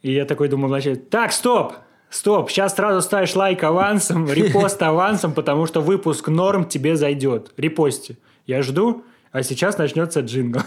[0.00, 1.72] И я такой думаю, значит, так, стоп,
[2.08, 7.52] стоп, сейчас сразу ставишь лайк авансом, репост авансом, потому что выпуск норм тебе зайдет.
[7.56, 8.16] Репости.
[8.46, 10.60] Я жду, а сейчас начнется джингл.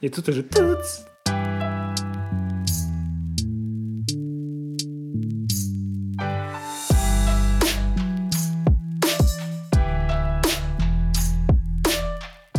[0.00, 0.42] И тут уже...
[0.42, 1.02] туц.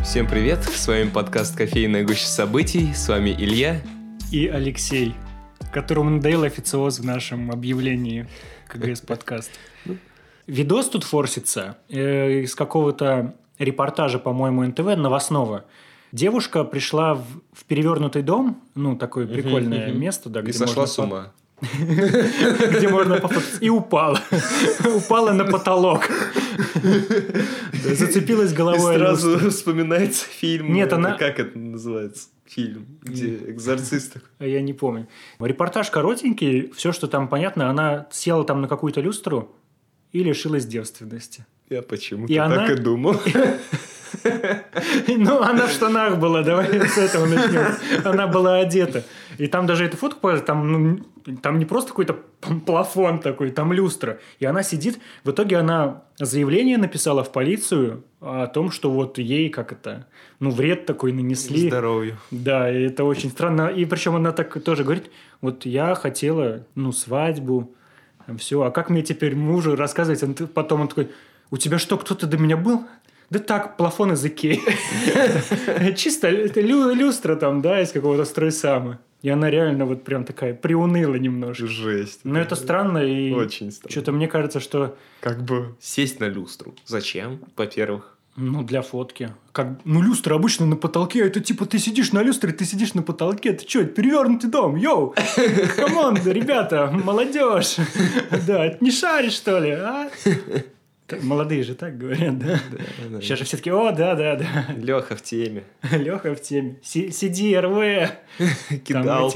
[0.02, 3.82] Всем привет, с вами подкаст «Кофейная гуща событий», с вами Илья.
[4.32, 5.16] И Алексей,
[5.74, 8.28] которому надоел официоз в нашем объявлении
[8.68, 9.52] КГС подкаст.
[10.46, 15.66] Видос тут форсится э, из какого-то репортажа, по-моему, НТВ, новостного.
[16.12, 20.00] Девушка пришла в, в перевернутый дом, ну, такое прикольное мгм.
[20.00, 21.32] место, да, И где сошла можно с ума.
[22.78, 23.22] где можно.
[23.62, 24.20] И упала.
[24.96, 26.08] Упала на потолок.
[27.96, 28.96] Зацепилась И головой.
[28.96, 30.74] о сразу вспоминается фильм.
[30.74, 32.30] Нет, э, она- Как это называется?
[32.46, 34.18] Фильм, где экзорцист.
[34.40, 35.08] А Я не помню.
[35.40, 39.56] Репортаж коротенький, все, что там понятно, она села там на какую-то люстру
[40.12, 41.46] и лишилась девственности.
[41.70, 43.20] Я почему-то И так и думал.
[45.08, 47.66] Ну, она в штанах была, давай с этого начнем.
[48.04, 49.04] Она была одета.
[49.38, 51.00] И там даже эту фотку показывают, там, ну,
[51.42, 52.18] там не просто какой-то
[52.66, 54.20] плафон такой, там люстра.
[54.40, 59.50] И она сидит, в итоге она заявление написала в полицию о том, что вот ей
[59.50, 60.08] как это,
[60.40, 61.68] ну, вред такой нанесли.
[61.68, 62.18] Здоровью.
[62.32, 63.68] Да, и это очень странно.
[63.68, 65.10] И причем она так тоже говорит,
[65.42, 67.74] вот я хотела, ну, свадьбу,
[68.38, 70.24] все, а как мне теперь мужу рассказывать?
[70.24, 71.12] Он потом он такой,
[71.52, 72.86] у тебя что, кто-то до меня был?
[73.34, 74.62] Да так, плафон из Икеи.
[75.96, 79.00] Чисто это лю- люстра там, да, из какого-то стройсама.
[79.24, 81.66] И она реально вот прям такая приуныла немножко.
[81.66, 82.20] Жесть.
[82.26, 83.32] Но это странно и...
[83.32, 83.92] Очень странно.
[83.92, 86.76] Что-то мне кажется, что Как бы сесть на люстру.
[86.86, 87.40] Зачем?
[87.58, 88.16] Во-первых.
[88.36, 89.34] Ну, для фотки.
[89.52, 92.94] Как, ну, люстра обычно на потолке, а это типа ты сидишь на люстре, ты сидишь
[92.94, 95.16] на потолке, ты что, это перевернутый дом, йоу!
[95.76, 97.78] Come on, ребята, молодежь!
[98.48, 100.10] Да, не шаришь, что ли, а?
[101.22, 102.60] Молодые же так говорят, да?
[103.22, 104.74] Сейчас же все таки о, да, да, да.
[104.78, 105.64] Леха в теме.
[105.92, 106.78] Леха в теме.
[106.82, 108.10] Си- CD-RW.
[108.84, 109.32] Кидал.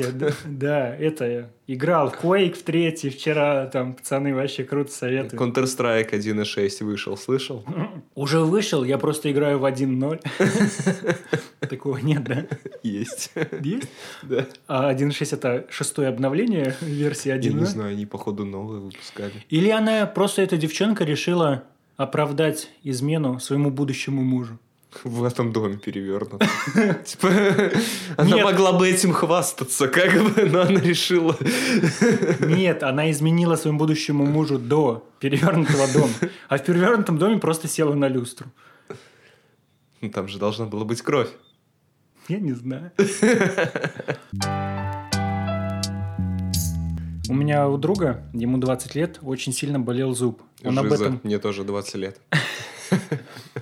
[0.46, 5.34] да, это, играл в Quake в третий вчера, там, пацаны вообще круто советуют.
[5.34, 7.64] Counter-Strike 1.6 вышел, слышал?
[8.16, 11.18] Уже вышел, я просто играю в 1.0.
[11.68, 12.46] Такого нет, да?
[12.84, 13.32] Есть.
[13.62, 13.90] Есть?
[14.24, 14.46] Да.
[14.68, 17.66] А 1.6 это шестое обновление версии Я не 1.0?
[17.66, 19.34] знаю, они походу новые выпускали.
[19.50, 21.64] Или она просто, эта девчонка, решила
[21.98, 24.60] оправдать измену своему будущему мужу?
[25.04, 26.42] В этом доме перевернут.
[27.06, 27.30] Типа,
[28.16, 31.38] она могла бы этим хвастаться, как бы, но она решила.
[32.40, 36.14] Нет, она изменила своему будущему мужу до перевернутого дома.
[36.50, 38.48] А в перевернутом доме просто села на люстру.
[40.02, 41.30] Ну, там же должна была быть кровь.
[42.28, 42.92] Я не знаю.
[47.30, 50.42] У меня у друга, ему 20 лет, очень сильно болел зуб.
[50.64, 52.20] Он об этом Мне тоже 20 лет.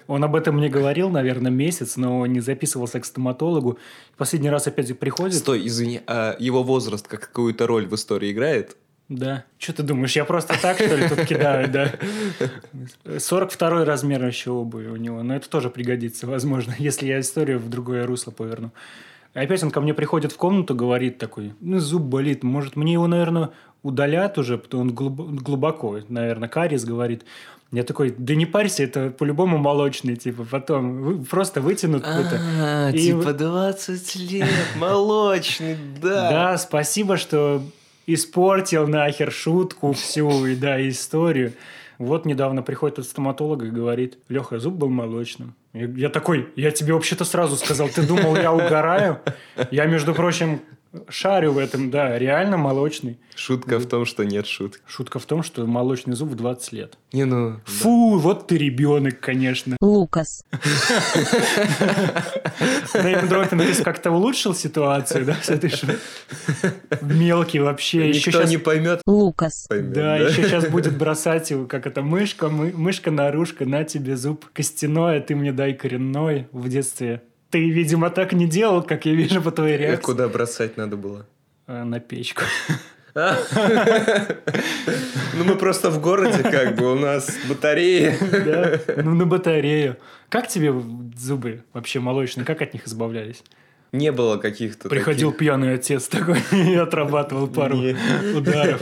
[0.07, 3.77] Он об этом мне говорил, наверное, месяц, но не записывался к стоматологу.
[4.17, 5.35] Последний раз опять приходит.
[5.35, 8.77] Стой, извини, а его возраст как какую-то роль в истории играет?
[9.07, 9.43] Да.
[9.59, 11.91] Что ты думаешь, я просто так, что ли, тут кидаю, да?
[13.19, 15.21] 42 размер еще обуви у него.
[15.21, 18.71] Но это тоже пригодится, возможно, если я историю в другое русло поверну.
[19.33, 23.05] Опять он ко мне приходит в комнату, говорит такой, ну, зуб болит, может, мне его,
[23.05, 23.51] наверное,
[23.83, 27.25] удалят уже, потому он глуб- глубоко, наверное, кариес говорит.
[27.71, 32.39] Я такой, да не парься, это по-любому молочный, типа, потом вы- просто вытянут это.
[32.61, 36.29] А, И типа вы- 20 лет, молочный, да.
[36.29, 37.61] Да, спасибо, что
[38.07, 41.53] испортил нахер шутку всю и да, историю.
[41.97, 45.55] Вот недавно приходит от стоматолога и говорит, Леха, зуб был молочным.
[45.73, 49.19] Я, я такой, я тебе вообще-то сразу сказал, ты думал, я угораю?
[49.71, 50.61] Я, между прочим,
[51.09, 53.19] шарю в этом, да, реально молочный.
[53.35, 54.81] Шутка в том, что нет шутки.
[54.87, 56.97] Шутка в том, что молочный зуб в 20 лет.
[57.11, 57.59] Не, ну...
[57.65, 59.75] Фу, вот ты ребенок, конечно.
[59.81, 60.43] Лукас.
[62.93, 65.97] Дэймон Дроппинг как-то улучшил ситуацию, да, с этой шуткой?
[67.01, 68.09] Мелкий вообще.
[68.09, 69.01] Никто не поймет.
[69.05, 69.65] Лукас.
[69.67, 74.45] поймет, Да, еще сейчас будет бросать его, как это, мышка, мы, мышка-нарушка, на тебе зуб
[74.53, 77.21] костяной, а ты мне дай коренной в детстве.
[77.55, 80.03] Ты, видимо, так не делал, как я вижу по твоей реакции.
[80.03, 81.25] Куда бросать надо было?
[81.67, 82.41] А, На печку.
[83.15, 83.31] Ну,
[85.45, 88.13] мы просто в городе, как бы, у нас батареи.
[88.19, 89.95] Да, ну на батарею.
[90.27, 90.73] Как тебе
[91.17, 92.43] зубы вообще молочные?
[92.43, 93.41] Как от них избавлялись?
[93.93, 97.77] Не было каких-то Приходил пьяный отец такой и отрабатывал пару
[98.35, 98.81] ударов.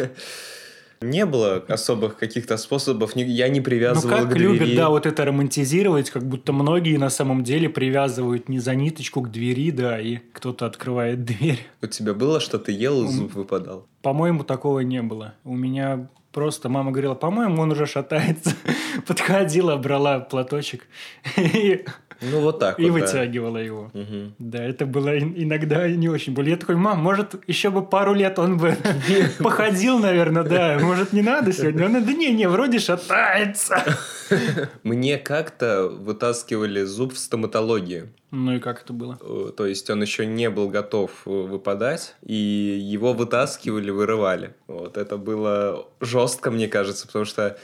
[1.03, 4.43] Не было особых каких-то способов, я не Ну, привязывал как к двери.
[4.59, 9.21] любят, да, вот это романтизировать, как будто многие на самом деле привязывают не за ниточку
[9.21, 11.59] к двери, да, и кто-то открывает дверь.
[11.81, 13.87] У тебя было, что ты ел, и зуб выпадал?
[14.01, 15.35] По-моему, такого не было.
[15.43, 18.55] У меня просто мама говорила, по-моему, он уже шатается.
[19.07, 20.87] Подходила, брала платочек
[21.37, 21.85] и,
[22.21, 23.05] Ну, вот так и вот, да.
[23.05, 23.91] вытягивала его.
[23.93, 24.35] Мгм.
[24.39, 26.49] Да, это было ин- иногда не очень больно.
[26.49, 28.75] Я такой, мам, может, еще бы пару лет он бы
[29.39, 30.79] походил, наверное, да.
[30.81, 31.85] Может, не надо сегодня?
[31.85, 33.83] Она, да не, не, вроде шатается.
[34.83, 38.09] Мне как-то вытаскивали зуб в стоматологии.
[38.31, 39.19] Ну и как это было?
[39.21, 44.55] Э, То есть он еще не был готов э, выпадать, и его вытаскивали, вырывали.
[44.67, 47.57] Вот это было жестко, мне кажется, потому что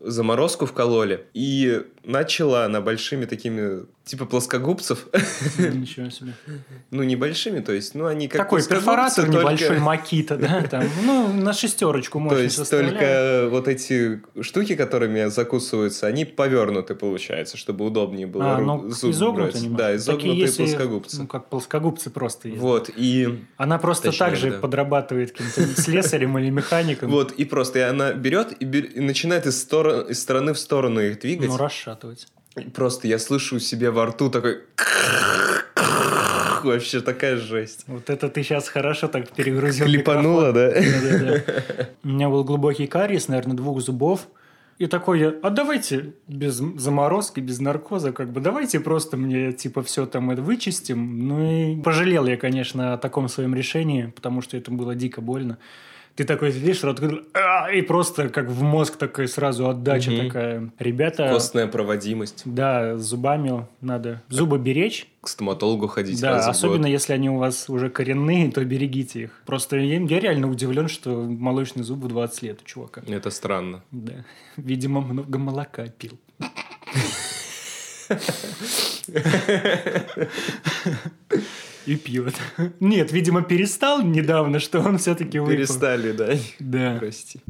[0.00, 5.06] заморозку вкололи, и начала она большими такими, типа плоскогубцев,
[5.58, 6.32] Ничего себе.
[6.90, 11.32] ну, небольшими, то есть, ну, они как Такой перфоратор только- небольшой Макита, да, там, ну,
[11.32, 17.84] на шестерочку То мощность есть только вот эти штуки, которыми закусываются, они повернуты, получается, чтобы
[17.84, 19.70] удобнее было А, ну, зуб изогнуто брать.
[19.76, 21.20] Да, Такие изогнутые есть и, плоскогубцы.
[21.20, 22.60] Ну, как плоскогубцы просто есть.
[22.60, 24.58] Вот, и Она просто Точнее, так же да.
[24.58, 27.10] подрабатывает каким-то слесарем или механиком.
[27.10, 30.58] Вот, и просто и она берет и, бер- и начинает из, стор- из стороны в
[30.58, 31.48] сторону их двигать.
[31.48, 31.56] Ну,
[31.90, 32.28] расшатывать.
[32.74, 34.60] Просто я слышу у себя во рту такой...
[36.64, 37.84] Вообще такая жесть.
[37.86, 40.70] Вот это ты сейчас хорошо так перегрузил Клипанула, да?
[40.70, 41.88] Да-да-да.
[42.04, 44.28] У меня был глубокий кариес, наверное, двух зубов.
[44.76, 49.82] И такой я, а давайте без заморозки, без наркоза, как бы, давайте просто мне, типа,
[49.82, 51.28] все там это вычистим.
[51.28, 55.58] Ну и пожалел я, конечно, о таком своем решении, потому что это было дико больно.
[56.20, 57.00] Ты такой сидишь, рот
[57.32, 60.26] «А!» и просто как в мозг такой сразу отдача Мгм.
[60.26, 60.70] такая.
[60.78, 62.42] Ребята, Костная проводимость.
[62.44, 65.08] да, зубами надо зубы беречь.
[65.22, 69.42] К стоматологу ходить Да, особенно если они у вас уже коренные, то берегите их.
[69.46, 73.00] Просто я, я реально удивлен, что молочный зуб в 20 лет у чувака.
[73.08, 73.82] Это странно.
[73.90, 74.26] Да.
[74.58, 76.18] Видимо, много молока пил.
[81.86, 82.34] И пьет.
[82.80, 85.56] Нет, видимо, перестал недавно, что он все-таки выпил.
[85.56, 86.34] Перестали, да?
[86.58, 86.96] Да.
[86.98, 87.40] Прости.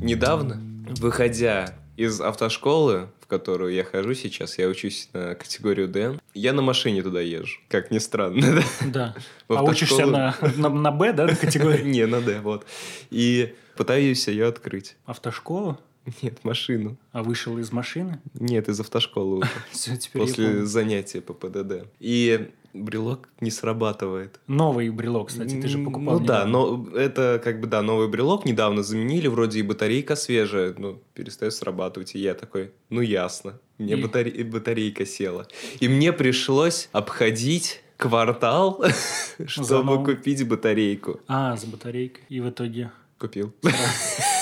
[0.00, 0.60] Недавно,
[1.00, 6.62] выходя из автошколы, в которую я хожу сейчас, я учусь на категорию Д, я на
[6.62, 7.58] машине туда езжу.
[7.68, 8.62] Как ни странно, да?
[8.86, 9.14] Да.
[9.48, 11.82] А учишься автошколу- на, на, на Б, да, на категории?
[11.84, 12.66] Не, на Д, вот.
[13.10, 14.96] И пытаюсь ее открыть.
[15.06, 15.78] Автошкола?
[16.22, 16.96] Нет, машину.
[17.12, 18.20] А вышел из машины?
[18.34, 19.50] Нет, из автошколы уже.
[19.70, 21.86] Все, теперь После занятия по ПДД.
[22.00, 24.38] И брелок не срабатывает.
[24.46, 26.20] Новый брелок, кстати, ты же покупал.
[26.20, 30.74] Ну да, но это как бы, да, новый брелок недавно заменили, вроде и батарейка свежая,
[30.76, 32.14] но перестает срабатывать.
[32.14, 34.02] И я такой, ну ясно, мне И?
[34.02, 35.48] батаре- батарейка села.
[35.80, 38.84] И мне пришлось обходить квартал,
[39.46, 41.20] чтобы купить батарейку.
[41.26, 42.24] А, за батарейкой.
[42.28, 43.54] И в итоге Купил.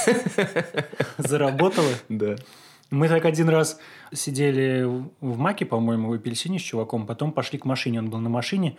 [1.19, 1.89] заработало.
[2.09, 2.37] Да.
[2.91, 3.79] Мы так один раз
[4.13, 8.29] сидели в- Маке, по-моему, в апельсине с чуваком, потом пошли к машине, он был на
[8.29, 8.77] машине,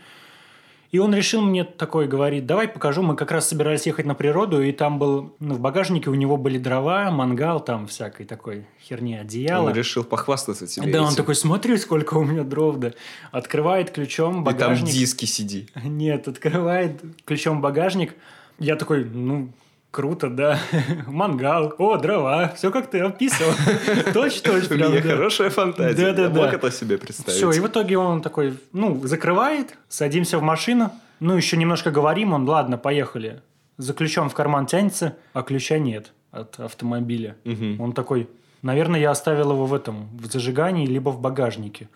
[0.92, 4.62] и он решил мне такой, говорит, давай покажу, мы как раз собирались ехать на природу,
[4.62, 9.16] и там был, ну, в багажнике у него были дрова, мангал, там всякой такой херни,
[9.16, 9.70] одеяло.
[9.70, 11.18] Он решил похвастаться тебе да, он этим.
[11.18, 12.92] такой, смотри, сколько у меня дров, да.
[13.32, 14.90] Открывает ключом И там багажник.
[14.94, 15.68] диски сиди.
[15.84, 18.14] Нет, открывает ключом багажник.
[18.60, 19.50] Я такой, ну,
[19.96, 20.60] круто, да.
[21.08, 23.54] Мангал, о, дрова, все как ты описывал.
[24.14, 26.12] Точь-точь, У меня хорошая фантазия.
[26.12, 26.42] Да-да-да.
[26.42, 27.38] мог это себе представить.
[27.38, 32.34] Все, и в итоге он такой, ну, закрывает, садимся в машину, ну, еще немножко говорим,
[32.34, 33.42] он, ладно, поехали.
[33.78, 37.38] За ключом в карман тянется, а ключа нет от автомобиля.
[37.80, 38.28] Он такой,
[38.62, 41.88] наверное, я оставил его в этом, в зажигании, либо в багажнике.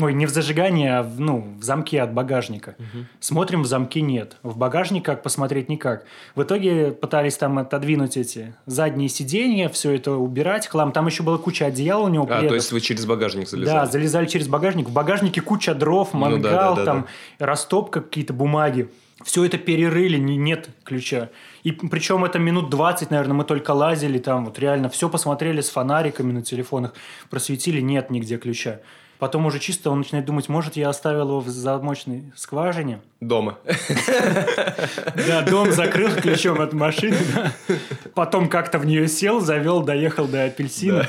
[0.00, 2.76] Ой, не в зажигании, а в, ну, в замке от багажника.
[3.20, 4.36] Смотрим, в замке нет.
[4.42, 6.04] В багажник как посмотреть никак.
[6.34, 10.92] В итоге пытались там отодвинуть эти задние сиденья, все это убирать, хлам.
[10.92, 12.24] Там еще была куча одеял у него.
[12.24, 12.54] А, то пледов.
[12.54, 13.76] есть вы через багажник залезали?
[13.76, 14.88] Да, залезали через багажник.
[14.88, 17.06] В багажнике куча дров, Ну да, мангал, да, да, там
[17.38, 18.88] растопка, какие-то бумаги.
[19.24, 21.30] Все это перерыли, не- нет ключа.
[21.64, 25.70] И причем это минут 20, наверное, мы только лазили там, вот реально все посмотрели с
[25.70, 26.94] фонариками на телефонах,
[27.28, 28.80] просветили, нет нигде ключа.
[29.18, 33.00] Потом уже чисто он начинает думать, может, я оставил его в замочной скважине.
[33.20, 33.58] Дома.
[35.26, 37.16] Да, дом закрыл ключом от машины.
[38.14, 41.06] Потом как-то в нее сел, завел, доехал до апельсина.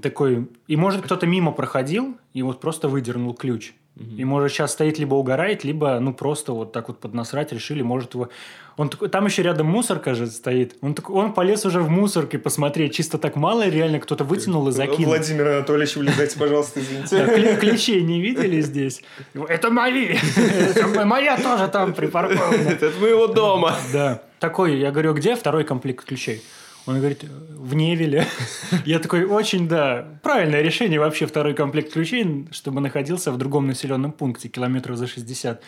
[0.00, 3.72] Такой, и может кто-то мимо проходил и вот просто выдернул ключ.
[3.96, 8.14] И может сейчас стоит либо угорает, либо ну просто вот так вот поднасрать решили, может
[8.14, 8.28] его.
[8.76, 10.74] Он такой, там еще рядом мусорка же стоит.
[10.80, 14.72] Он такой, он полез уже в мусорке посмотреть, чисто так мало, реально кто-то вытянул и
[14.72, 15.10] закинул.
[15.10, 17.56] Владимир Анатольевич, влезайте, пожалуйста, извините.
[17.60, 19.00] Ключей не видели здесь?
[19.48, 20.16] Это мои!
[21.04, 22.70] Моя тоже там припаркована.
[22.70, 23.76] Это моего дома.
[23.92, 24.22] Да.
[24.40, 26.42] такой, я говорю, где второй комплект ключей?
[26.86, 28.26] Он говорит, в Невеле.
[28.84, 34.12] Я такой, очень, да, правильное решение вообще второй комплект ключей, чтобы находился в другом населенном
[34.12, 35.62] пункте, километров за 60.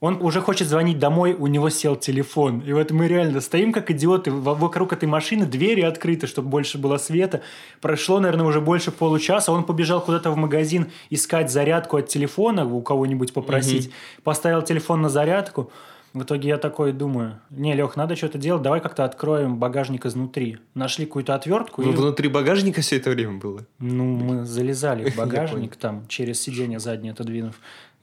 [0.00, 2.58] Он уже хочет звонить домой, у него сел телефон.
[2.66, 6.98] И вот мы реально стоим как идиоты вокруг этой машины, двери открыты, чтобы больше было
[6.98, 7.42] света.
[7.80, 9.52] Прошло, наверное, уже больше получаса.
[9.52, 13.86] Он побежал куда-то в магазин искать зарядку от телефона, у кого-нибудь попросить.
[13.86, 13.94] Угу.
[14.24, 15.70] Поставил телефон на зарядку.
[16.12, 20.58] В итоге я такой думаю, не, Лех, надо что-то делать, давай как-то откроем багажник изнутри.
[20.74, 21.82] Нашли какую-то отвертку.
[21.82, 21.96] Ну, и...
[21.96, 23.64] внутри багажника все это время было?
[23.78, 27.54] Ну, мы залезали в багажник там, через сиденье заднее отодвинув.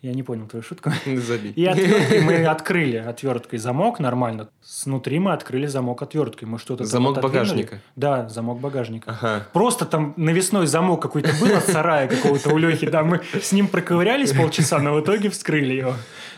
[0.01, 0.91] Я не понял твою шутку.
[1.05, 1.51] Забей.
[1.51, 4.49] И отверткой мы открыли отверткой замок нормально.
[4.61, 6.47] Снутри мы открыли замок отверткой.
[6.47, 7.81] Мы что-то Замок багажника?
[7.97, 9.11] Да, замок багажника.
[9.11, 9.47] Ага.
[9.51, 12.89] Просто там навесной замок какой-то был от сарая какого-то у Лехи.
[12.89, 15.93] Да, мы с ним проковырялись полчаса, но в итоге вскрыли его.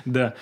[0.06, 0.34] Да.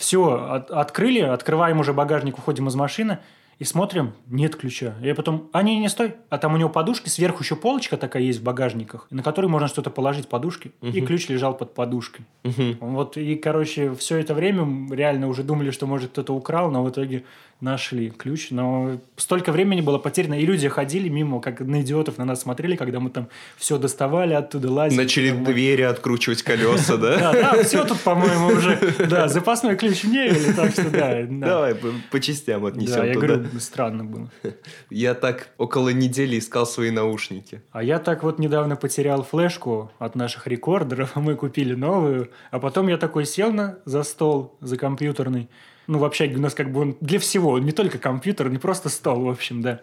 [0.00, 3.18] Все, от, открыли, открываем уже багажник, уходим из машины–
[3.60, 4.94] и смотрим, нет ключа.
[5.02, 6.14] Я потом, а не, не, стой.
[6.30, 9.68] А там у него подушки, сверху еще полочка такая есть в багажниках, на которой можно
[9.68, 10.90] что-то положить подушки, угу.
[10.90, 12.24] и ключ лежал под подушкой.
[12.44, 12.76] Угу.
[12.80, 16.88] Вот, и, короче, все это время реально уже думали, что, может, кто-то украл, но в
[16.88, 17.24] итоге
[17.60, 22.24] нашли ключ, но столько времени было потеряно, и люди ходили мимо, как на идиотов на
[22.24, 25.02] нас смотрели, когда мы там все доставали оттуда, лазили.
[25.02, 27.18] Начали там, двери откручивать колеса, да?
[27.18, 31.26] Да, да, все тут, по-моему, уже, да, запасной ключ мне, или так что, да.
[31.28, 31.76] Давай
[32.10, 34.30] по частям отнесем Да, я говорю, странно было.
[34.90, 37.62] Я так около недели искал свои наушники.
[37.72, 42.88] А я так вот недавно потерял флешку от наших рекордеров, мы купили новую, а потом
[42.88, 45.48] я такой сел на за стол, за компьютерный,
[45.86, 48.88] ну, в общаге у нас как бы он для всего, не только компьютер, не просто
[48.88, 49.80] стол, в общем, да.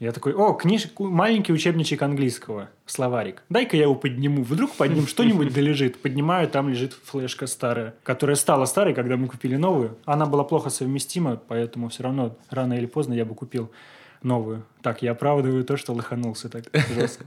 [0.00, 0.88] Я такой, о, книж...
[0.98, 3.42] маленький учебничек английского, словарик.
[3.50, 4.42] Дай-ка я его подниму.
[4.42, 6.00] Вдруг под ним что-нибудь долежит.
[6.00, 9.98] Поднимаю, там лежит флешка старая, которая стала старой, когда мы купили новую.
[10.06, 13.70] Она была плохо совместима, поэтому все равно рано или поздно я бы купил
[14.22, 14.64] новую.
[14.80, 16.64] Так, я оправдываю то, что лоханулся так
[16.94, 17.26] жестко.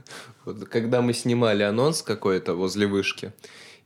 [0.68, 3.32] Когда мы снимали анонс какой-то возле вышки,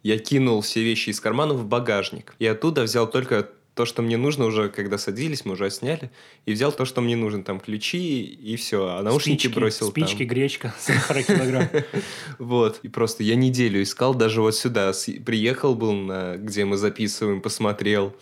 [0.02, 2.34] я кинул все вещи из кармана в багажник.
[2.38, 6.10] И оттуда взял только то, что мне нужно уже, когда садились, мы уже сняли,
[6.46, 10.18] и взял то, что мне нужно, там ключи и все, а наушники спички, бросил Спички,
[10.18, 10.26] там.
[10.26, 11.68] гречка, сахара килограмм.
[12.40, 14.92] Вот, и просто я неделю искал, даже вот сюда,
[15.24, 18.16] приехал был, на, где мы записываем, посмотрел,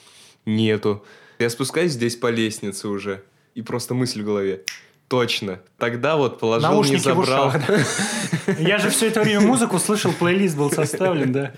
[0.44, 1.02] нету.
[1.38, 3.22] Я спускаюсь здесь по лестнице уже,
[3.54, 4.62] и просто мысль в голове.
[5.08, 5.60] Точно.
[5.78, 7.52] Тогда вот положил, Наушники не забрал.
[8.58, 11.52] Я же все это время музыку слышал, плейлист был составлен, да.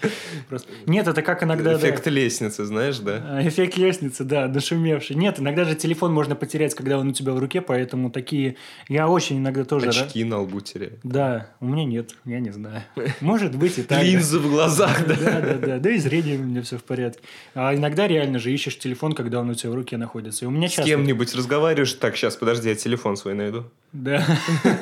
[0.86, 1.74] Нет, это как иногда...
[1.74, 3.22] Эффект лестницы, знаешь, да?
[3.24, 5.16] А, эффект лестницы, да, дошумевший.
[5.16, 8.56] Нет, иногда же телефон можно потерять, когда он у тебя в руке, поэтому такие...
[8.88, 9.88] Я очень иногда тоже...
[9.88, 10.98] Очки на лбу теряю.
[11.02, 12.82] Да, у меня нет, я не знаю.
[13.20, 14.02] Может быть и так.
[14.02, 15.14] Линзы в глазах, да?
[15.14, 15.78] Да, да, да.
[15.78, 17.22] Да и зрение у меня все в порядке.
[17.54, 20.44] А иногда реально же ищешь телефон, когда он у тебя в руке находится.
[20.44, 20.82] И у меня часто...
[20.82, 21.92] С кем-нибудь разговариваешь?
[21.94, 23.64] Так, сейчас, подожди, я телефон свой найду.
[23.92, 24.22] Да.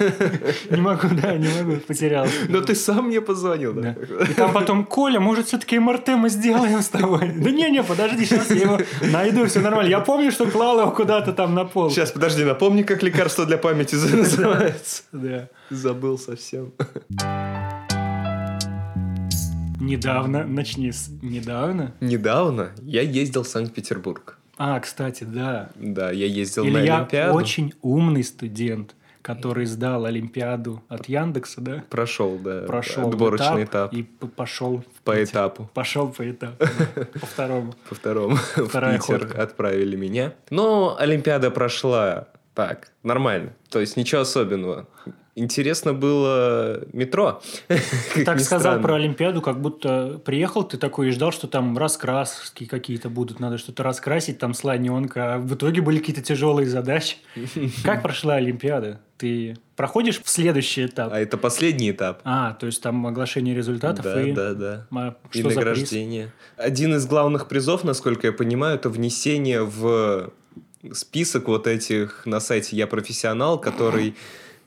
[0.71, 2.27] Не могу, да, не могу, потерял.
[2.49, 3.97] Но ты сам мне позвонил, да?
[4.29, 7.33] И там потом, Коля, может, все-таки МРТ мы сделаем с тобой?
[7.37, 8.81] Да не-не, подожди, сейчас я его
[9.13, 9.91] найду, все нормально.
[9.91, 11.89] Я помню, что клал его куда-то там на пол.
[11.91, 15.05] Сейчас, подожди, напомни, как лекарство для памяти называется.
[15.13, 15.49] Да.
[15.71, 16.73] Забыл совсем.
[19.81, 21.95] Недавно, начни с недавно.
[22.01, 24.39] Недавно я ездил в Санкт-Петербург.
[24.59, 25.71] А, кстати, да.
[25.75, 27.35] Да, я ездил Илья на Олимпиаду.
[27.35, 31.85] очень умный студент, который сдал Олимпиаду от Яндекса, да?
[31.91, 32.63] Прошел, да.
[32.63, 33.93] Прошел отборочный этап.
[33.93, 35.71] И пошел по этапу.
[35.75, 36.65] Пошел по этапу.
[37.21, 37.75] По второму.
[37.89, 38.37] По второму.
[38.57, 40.33] В Питер отправили меня.
[40.51, 43.53] Но Олимпиада прошла так, нормально.
[43.69, 44.89] То есть ничего особенного.
[45.35, 47.43] Интересно было метро.
[48.15, 48.83] Ты так сказал странно.
[48.83, 53.59] про Олимпиаду, как будто приехал ты такой и ждал, что там раскраски какие-то будут, надо
[53.59, 57.19] что-то раскрасить, там слоненка, а в итоге были какие-то тяжелые задачи.
[57.85, 59.03] Как прошла Олимпиада?
[59.19, 61.13] Ты проходишь в следующий этап?
[61.13, 62.23] А это последний этап.
[62.25, 64.33] А, то есть там оглашение результатов да, и...
[64.33, 66.33] Да, да, а, и награждение.
[66.57, 70.33] Один из главных призов, насколько я понимаю, это внесение в
[70.95, 74.15] список вот этих на сайте «Я профессионал», который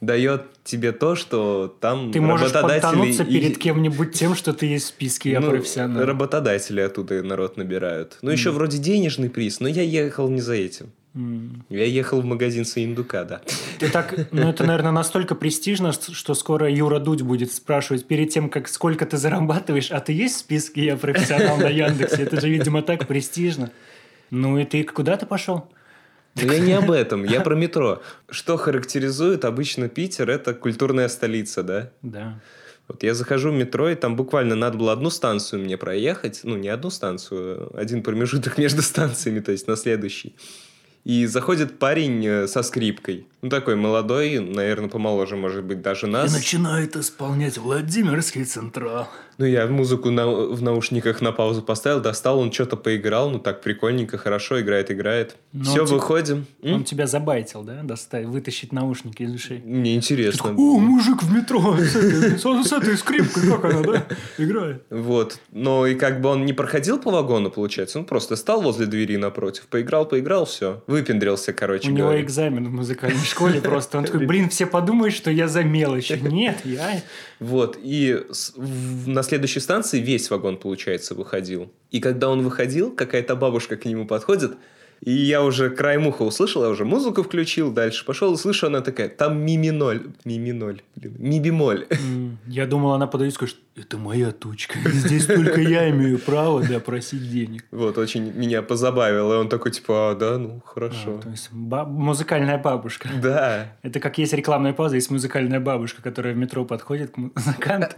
[0.02, 3.34] дает тебе то, что там Ты можешь подтянуться и...
[3.34, 6.06] перед кем-нибудь тем, что ты есть в списке «Я ну, профессионал».
[6.06, 8.18] Работодатели оттуда народ набирают.
[8.22, 8.34] Ну, mm.
[8.34, 10.92] еще вроде денежный приз, но я ехал не за этим.
[11.16, 11.64] Mm.
[11.70, 13.42] Я ехал в магазин Саиндука, да.
[13.80, 18.50] Ты так, ну это, наверное, настолько престижно, что скоро Юра Дудь будет спрашивать перед тем,
[18.50, 22.24] как сколько ты зарабатываешь, а ты есть в списке «Я профессионал» на Яндексе?
[22.24, 23.72] Это же, видимо, так престижно.
[24.30, 25.68] Ну и ты куда ты пошел?
[26.46, 28.02] Но я не об этом, я про метро.
[28.30, 31.92] Что характеризует обычно Питер, это культурная столица, да?
[32.02, 32.40] Да.
[32.88, 36.42] Вот я захожу в метро, и там буквально надо было одну станцию мне проехать.
[36.44, 40.36] Ну, не одну станцию, один промежуток между станциями, то есть на следующий.
[41.06, 43.26] И заходит парень э, со скрипкой.
[43.42, 46.30] Ну, такой молодой, наверное, помоложе, может быть, даже нас.
[46.30, 49.08] И начинает исполнять Владимирский Централ.
[49.38, 53.62] Ну, я музыку на, в наушниках на паузу поставил, достал, он что-то поиграл, ну, так
[53.62, 55.38] прикольненько, хорошо, играет, играет.
[55.54, 56.46] Но Все, он тебя- выходим.
[56.62, 56.74] М?
[56.76, 57.82] Он тебя забайтил, да?
[57.84, 59.62] Достать, вытащить наушники из ушей.
[59.64, 60.50] Мне интересно.
[60.58, 64.06] О, мужик в метро с этой, с- с этой скрипкой, как она, да?
[64.38, 64.84] Играет.
[64.90, 65.40] Вот.
[65.54, 69.16] Но и как бы он не проходил по вагону, получается, он просто стал возле двери
[69.16, 70.84] напротив, поиграл, поиграл, все.
[70.90, 72.24] Выпендрился, короче У него говоря.
[72.24, 74.00] экзамен в музыкальной школе просто.
[74.00, 76.14] Он такой, блин, все подумают, что я за мелочи.
[76.20, 77.04] Нет, я...
[77.40, 78.26] Вот, и
[79.06, 81.72] на следующей станции весь вагон, получается, выходил.
[81.92, 84.54] И когда он выходил, какая-то бабушка к нему подходит,
[85.02, 89.10] и я уже краем уха услышал, я уже музыку включил, дальше пошел слышу, она такая,
[89.10, 91.86] там ми-миноль, ми-миноль, блин, ми-бемоль.
[91.90, 94.78] М, Я думал, она подойдет и скажет, это моя тучка.
[94.90, 97.64] Здесь только я имею право, да, просить денег.
[97.72, 101.20] Вот, очень меня позабавило, и он такой, типа, а, да, ну, хорошо.
[101.20, 103.10] А, то есть музыкальная бабушка.
[103.22, 107.96] Да, Это как есть рекламная пауза, есть музыкальная бабушка, которая в метро подходит к музыканту.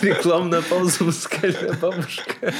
[0.00, 2.52] рекламная пауза, музыкальная бабушка.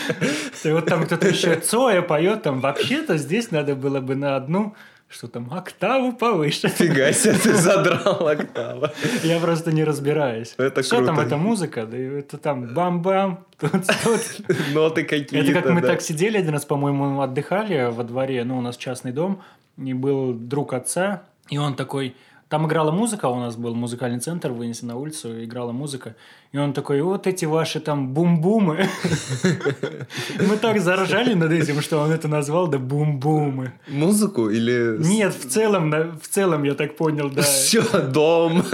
[0.64, 4.74] И вот там кто-то еще Цоя поет, там вообще-то здесь надо было бы на одну,
[5.10, 6.68] что там, октаву повыше.
[6.68, 8.92] Фига себе, ты задрал октава.
[9.24, 10.54] Я просто не разбираюсь.
[10.56, 11.22] Это Что там, круто.
[11.22, 11.84] это музыка?
[11.84, 14.56] Да это там бам-бам, тут, тут.
[14.72, 15.88] Ноты какие-то, Это как мы да.
[15.88, 19.42] так сидели один раз, по-моему, отдыхали во дворе, ну, у нас частный дом,
[19.76, 22.14] и был друг отца, и он такой...
[22.48, 26.16] Там играла музыка, у нас был музыкальный центр, вынесли на улицу, играла музыка.
[26.52, 28.88] И он такой, вот эти ваши там бум-бумы.
[30.40, 33.73] Мы так заржали над этим, что он это назвал, да бум-бумы.
[33.87, 34.97] Музыку или...
[34.99, 37.42] Нет, в целом, да, в целом я так понял, да.
[37.42, 38.64] Все, дом,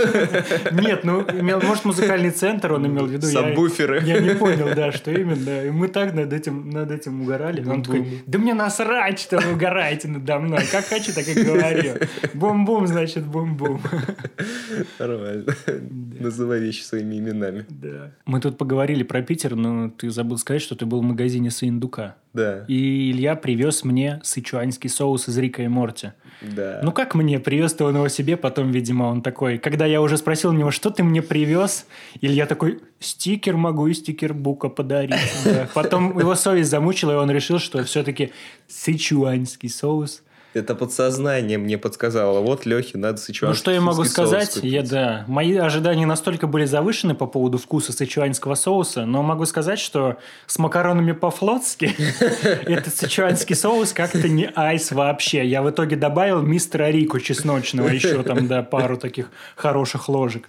[0.73, 3.27] Нет, ну, имел, может, музыкальный центр он имел в виду.
[3.27, 4.03] сабвуферы.
[4.07, 5.67] Я не понял, да, что именно.
[5.67, 7.63] И мы так над этим, над этим угорали.
[7.69, 10.65] Он такой, да мне насрать, что вы угораете надо мной.
[10.73, 11.97] Как хочу, так и говорю.
[12.33, 13.83] Бум-бум, значит, бум-бум.
[14.99, 15.45] Нормально.
[16.21, 17.65] Называй вещи своими именами.
[17.69, 18.13] Да.
[18.25, 22.17] Мы тут поговорили про Питер, но ты забыл сказать, что ты был в магазине Саиндука.
[22.33, 26.13] Да, И Илья привез мне сычуанский соус из Рика и Морти.
[26.43, 26.81] да.
[26.83, 27.41] Ну как мне?
[27.41, 29.57] Привез-то он его себе, потом, видимо, он такой...
[29.57, 31.87] Когда я уже спросил у него, что ты мне привез,
[32.21, 35.15] Илья такой, стикер могу и стикербука подарить.
[35.47, 35.69] Да.
[35.75, 38.33] Потом его совесть замучила, и он решил, что все-таки
[38.69, 40.23] сычуанский соус.
[40.57, 42.41] Это подсознание мне подсказало.
[42.41, 44.59] Вот Лехе надо сычуанский Ну что я могу сказать?
[44.63, 49.79] Я, да, мои ожидания настолько были завышены по поводу вкуса сычуанского соуса, но могу сказать,
[49.79, 50.17] что
[50.47, 51.95] с макаронами по-флотски
[52.65, 55.47] этот сычуанский соус как-то не айс вообще.
[55.47, 60.49] Я в итоге добавил мистера Рико чесночного еще там, да, пару таких хороших ложек.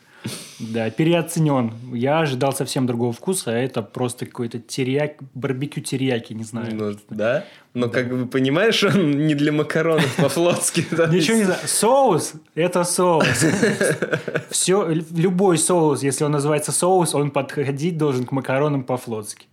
[0.59, 1.73] Да, переоценен.
[1.93, 6.73] Я ожидал совсем другого вкуса, а это просто какой-то терияк, барбекю терияки, не знаю.
[6.73, 7.45] Ну, да?
[7.73, 10.85] Но как бы понимаешь, он не для макаронов по-флотски.
[11.11, 11.59] Ничего не знаю.
[11.65, 13.27] Соус– это соус.
[14.49, 19.47] Все, любой соус, если он называется соус, он подходить должен к макаронам по-флотски.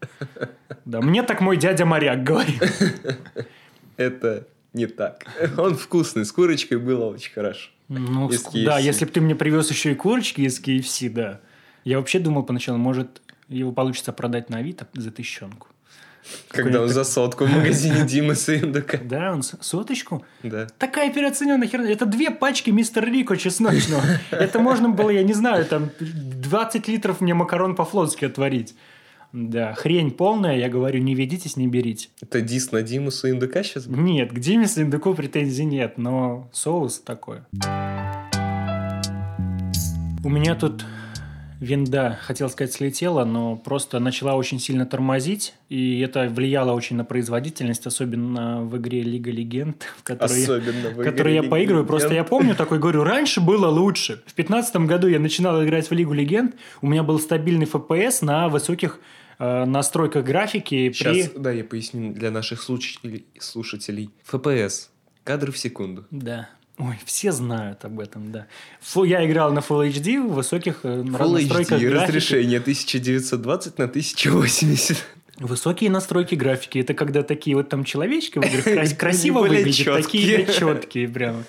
[0.87, 2.63] Да, мне так мой дядя моряк говорит.
[3.97, 5.25] Это не так.
[5.59, 7.71] Он вкусный, с курочкой было очень хорошо.
[7.89, 8.83] Ну, Из ск- да, KFC.
[8.85, 11.41] если бы ты мне привез еще и курочки из KFC, да.
[11.85, 15.69] Я вообще думал поначалу, может, его получится продать на Авито за тысячонку.
[16.49, 18.97] Когда он за сотку в магазине Димы Сындука.
[19.05, 20.25] Да, он с- соточку.
[20.43, 20.67] Да.
[20.79, 21.91] Такая переоцененная херня.
[21.91, 24.03] Это две пачки мистер Рико чесночного.
[24.31, 28.75] Это можно было, я не знаю, там 20 литров мне макарон по-флотски отварить.
[29.37, 32.07] Да, хрень полная, я говорю, не ведитесь, не берите.
[32.23, 33.85] Это дис на Диму Сындука сейчас?
[33.89, 37.39] Нет, к Диме Сындуку претензий нет, но соус такой.
[40.23, 40.85] У меня тут
[41.59, 47.05] винда, хотел сказать, слетела, но просто начала очень сильно тормозить, и это влияло очень на
[47.05, 51.85] производительность, особенно в игре Лига Легенд, в которой я- Особенно в который игре я поигрываю.
[51.87, 52.29] Просто я Легенд.
[52.29, 54.23] помню такой, говорю, раньше было лучше.
[54.27, 58.49] В 2015 году я начинал играть в Лигу Легенд, у меня был стабильный FPS на
[58.49, 59.01] высоких
[59.39, 60.93] э, настройках графики.
[60.93, 61.39] Сейчас, При...
[61.39, 63.27] да, я поясню для наших слушателей.
[63.39, 64.11] слушателей.
[64.31, 64.89] FPS.
[65.25, 66.07] Кадры в секунду.
[66.11, 66.49] Да.
[66.79, 68.47] Ой, все знают об этом, да.
[68.81, 72.09] Фу, я играл на Full HD в высоких э, Full настройках HD, графики.
[72.09, 75.05] разрешение 1920 на 1080.
[75.39, 76.79] Высокие настройки графики.
[76.79, 81.45] Это когда такие вот там человечки в играх красиво выглядят, такие четкие прямо.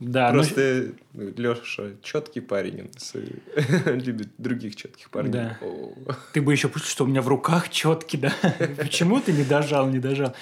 [0.00, 2.88] Да, ну, Просто Леша четкий парень,
[3.86, 5.32] любит других четких парней.
[5.32, 5.58] Да.
[6.32, 8.32] Ты бы еще пустил, что у меня в руках четки, да?
[8.76, 10.34] Почему ты не дожал, не дожал?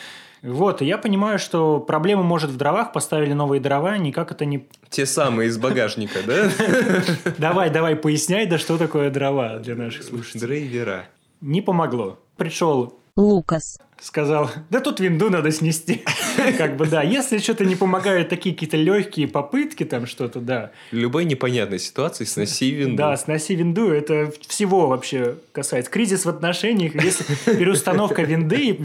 [0.42, 4.68] Вот, и я понимаю, что проблема может в дровах, поставили новые дрова, никак это не...
[4.90, 6.50] Те самые из багажника, да?
[7.38, 10.46] Давай, давай, поясняй, да что такое дрова для наших слушателей.
[10.46, 11.06] Драйвера.
[11.40, 12.20] Не помогло.
[12.36, 13.78] Пришел Лукас.
[14.00, 16.04] сказал, да тут винду надо снести.
[16.58, 17.02] Как бы, да.
[17.02, 20.70] Если что-то не помогают такие какие-то легкие попытки, там что-то, да.
[20.90, 22.98] Любой непонятной ситуации сноси винду.
[22.98, 25.90] Да, сноси винду, это всего вообще касается.
[25.90, 27.24] Кризис в отношениях, если
[27.56, 28.78] переустановка винды,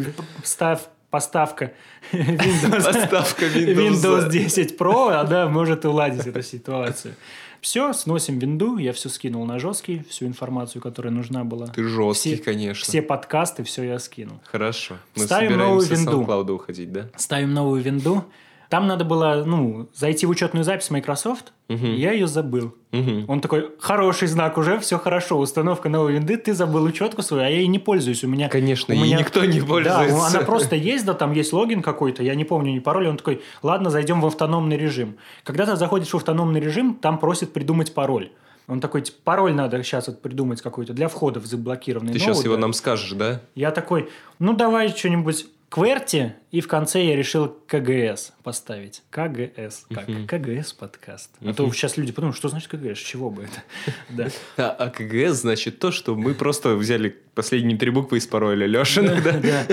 [0.44, 1.74] став поставка
[2.14, 3.76] Windows, Поставка Windows.
[3.76, 7.16] Windows 10 Pro, она может уладить эту ситуацию.
[7.62, 11.68] Все, сносим винду, я все скинул на жесткий, всю информацию, которая нужна была.
[11.68, 12.84] Ты жесткий, Все- конечно.
[12.84, 14.40] Все подкасты, все я скинул.
[14.46, 14.96] Хорошо.
[15.16, 16.22] Мы Ставим новую винду.
[16.24, 17.08] SoundCloud уходить, да?
[17.16, 18.26] Ставим новую винду.
[18.72, 21.52] Там надо было, ну, зайти в учетную запись Microsoft.
[21.68, 22.74] Я ее забыл.
[22.94, 23.26] Мгм.
[23.28, 27.50] Он такой, хороший знак уже, все хорошо, установка новой винды, ты забыл учетку свою, а
[27.50, 28.24] я ей не пользуюсь.
[28.24, 30.26] У меня, Конечно, у меня- никто не Да, пользуется.
[30.28, 33.42] она просто есть, да, там есть логин какой-то, я не помню ни пароль, он такой,
[33.62, 35.18] ладно, зайдем в автономный режим.
[35.44, 38.32] Когда ты заходишь в автономный режим, там просит придумать пароль.
[38.70, 42.36] Он такой, типа, пароль надо сейчас вот придумать какой-то для входа в заблокированный Ты сейчас
[42.38, 42.62] ноут, его да.
[42.62, 43.42] нам скажешь, да?
[43.54, 49.04] Я такой, ну давай что-нибудь QWERTY, и в конце я решил КГС поставить.
[49.10, 49.86] КГС.
[49.90, 50.06] Как?
[50.28, 51.32] КГС подкаст.
[51.42, 53.64] А то сейчас люди подумают, что значит КГС, чего бы это?
[54.10, 54.28] Да.
[54.58, 59.22] А, а КГС значит то, что мы просто взяли последние три буквы из пароля Лешина,
[59.22, 59.66] да?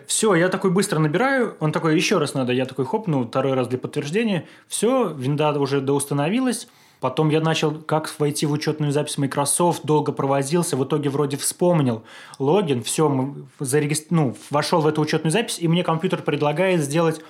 [0.08, 3.54] Все, я такой быстро набираю, он такой, еще раз надо, я такой, хоп, ну, второй
[3.54, 4.48] раз для подтверждения.
[4.66, 6.66] Все, винда уже доустановилась.
[7.00, 12.02] Потом я начал, как войти в учетную запись Microsoft, долго провозился, в итоге вроде вспомнил
[12.38, 14.14] логин, все, зарегистр...
[14.14, 17.20] ну, вошел в эту учетную запись, и мне компьютер предлагает сделать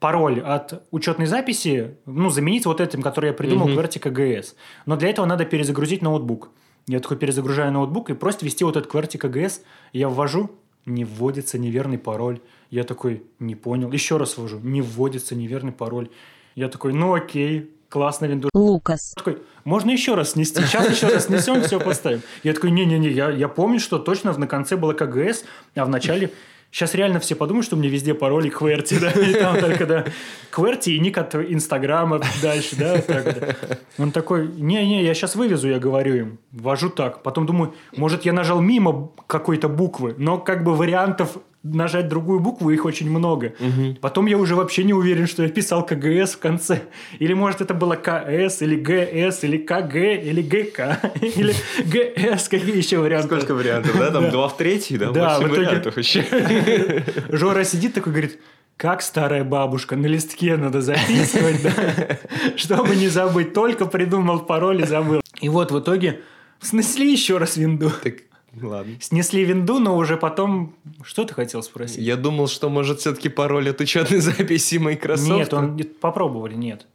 [0.00, 3.78] пароль от учетной записи, ну, заменить вот этим, который я придумал, Мгм.
[3.78, 4.54] QWERTY KGS.
[4.86, 6.50] Но для этого надо перезагрузить ноутбук.
[6.88, 9.60] Я такой перезагружаю ноутбук и просто ввести вот этот QWERTY KGS.
[9.92, 10.50] Я ввожу,
[10.84, 12.40] не вводится неверный пароль.
[12.70, 13.92] Я такой, не понял.
[13.92, 16.08] Еще раз ввожу, не вводится неверный пароль.
[16.56, 18.48] Я такой, ну окей, классно, Windows.
[18.54, 19.12] Лукас.
[19.16, 22.22] Такой, можно еще раз снести, сейчас еще раз снесем, все поставим.
[22.42, 25.44] Я такой, не-не-не, я, я помню, что точно на конце было КГС,
[25.76, 26.30] а в начале...
[26.74, 30.06] Сейчас реально все подумают, что у меня везде пароли QWERTY, да, и там только, да,
[30.50, 33.76] QWERTY и ник от Инстаграма дальше, да, вот так, да.
[33.98, 37.22] Он такой, не-не, я сейчас вывезу, я говорю им, ввожу так.
[37.22, 42.70] Потом думаю, может, я нажал мимо какой-то буквы, но как бы вариантов нажать другую букву,
[42.70, 43.54] их очень много.
[44.00, 46.82] Потом я уже вообще не уверен, что я писал КГС в конце.
[47.18, 52.48] Или, может, это было КС, или ГС, или КГ, или ГК, или ГС.
[52.48, 53.28] Какие еще варианты?
[53.28, 54.10] Сколько вариантов, да?
[54.10, 55.10] Там два в третий, да?
[55.10, 57.04] Да, в итоге-.
[57.28, 58.38] Жора сидит такой, говорит,
[58.76, 62.18] как старая бабушка, на листке надо записывать, да,
[62.56, 63.52] чтобы не забыть.
[63.52, 65.20] Только придумал пароль и забыл.
[65.40, 66.20] И вот в итоге
[66.60, 67.92] снесли еще раз винду.
[68.02, 68.14] Так,
[68.60, 68.94] ладно.
[69.00, 70.74] Снесли винду, но уже потом...
[71.02, 71.98] Что ты хотел спросить?
[71.98, 75.30] Я думал, что может все-таки пароль от учетной записи Microsoft.
[75.30, 76.86] Нет, он попробовали, нет.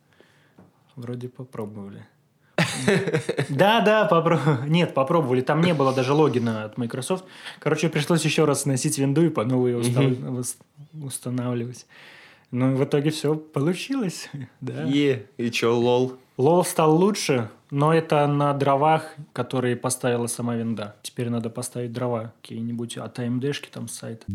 [0.96, 2.06] Вроде попробовали.
[3.50, 4.70] Да, да, попробовали.
[4.70, 5.42] Нет, попробовали.
[5.42, 7.26] Там не было даже логина от Microsoft.
[7.60, 9.76] Короче, пришлось еще раз сносить винду и по новой
[10.94, 11.86] устанавливать.
[12.52, 14.30] Ну, в итоге все получилось.
[14.62, 14.84] Да.
[14.84, 16.14] Е, и чё, лол?
[16.38, 20.96] Лол стал лучше, но это на дровах, которые поставила сама винда.
[21.02, 24.26] Теперь надо поставить дрова какие-нибудь от AMD-шки там с сайта.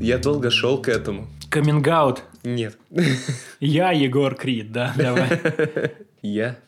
[0.00, 1.28] Я долго шел к этому.
[1.50, 2.22] Каминг-аут.
[2.42, 2.78] Нет.
[3.60, 5.40] Я Егор Крид, да, давай.
[6.22, 6.58] Я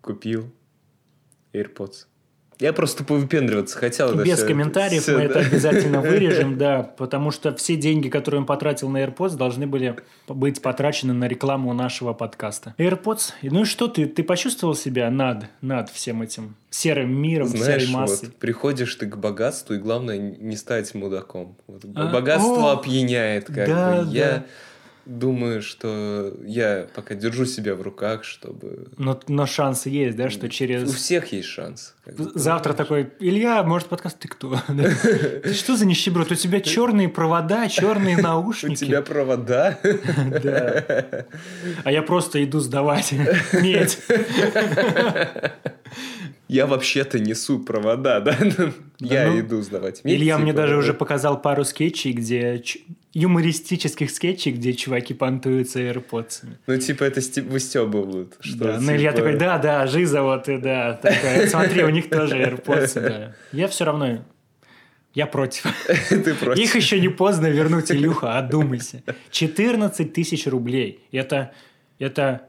[0.00, 0.52] купил
[1.52, 2.09] AirPods.
[2.60, 4.14] Я просто повыпендриваться хотел.
[4.14, 5.24] Без всё- комментариев всё, мы да.
[5.24, 9.96] это обязательно вырежем, да, потому что все деньги, которые он потратил на AirPods, должны были
[10.28, 12.74] быть потрачены на рекламу нашего подкаста.
[12.78, 17.82] AirPods, ну и что ты, ты почувствовал себя над, над всем этим серым миром, Знаешь,
[17.82, 18.26] серой массой?
[18.26, 21.56] вот приходишь ты к богатству, и главное не стать мудаком.
[21.66, 24.12] Вот А, богатство о, опьяняет, как да, бы.
[24.12, 24.44] Я да.
[25.06, 28.88] Думаю, что я пока держу себя в руках, чтобы...
[28.96, 30.92] Но, но шансы есть, да, что У через...
[30.92, 31.94] всех есть шанс.
[32.34, 34.58] Завтра такой, Илья, может, подкаст ты кто?
[35.52, 36.32] Что за нищеброд?
[36.32, 38.84] У тебя черные провода, черные У наушники.
[38.84, 39.78] тебя провода.
[40.42, 41.26] Да.
[41.84, 43.12] А я просто иду сдавать
[43.52, 43.98] медь.
[46.48, 48.36] Я вообще-то несу провода, да?
[48.98, 50.04] Я ну, иду сдавать.
[50.04, 50.78] медь, Илья мне типа, даже да.
[50.78, 52.62] уже показал пару скетчей, где
[53.12, 56.44] юмористических скетчей, где чуваки понтуются AirPods.
[56.66, 58.36] Ну, типа, это сте- выстебывают.
[58.40, 60.94] Что, Да, ну Илья типа, такой, да, да, жиза вот и да.
[60.94, 63.34] такая, Смотри, у них тоже AirPods, да.
[63.52, 64.24] Я все равно,
[65.14, 65.64] я против.
[66.08, 66.62] Ты против.
[66.62, 69.02] Их еще не поздно вернуть, Илюха, одумайся.
[69.30, 71.00] 14 тысяч рублей.
[71.10, 71.50] Это,
[71.98, 72.42] это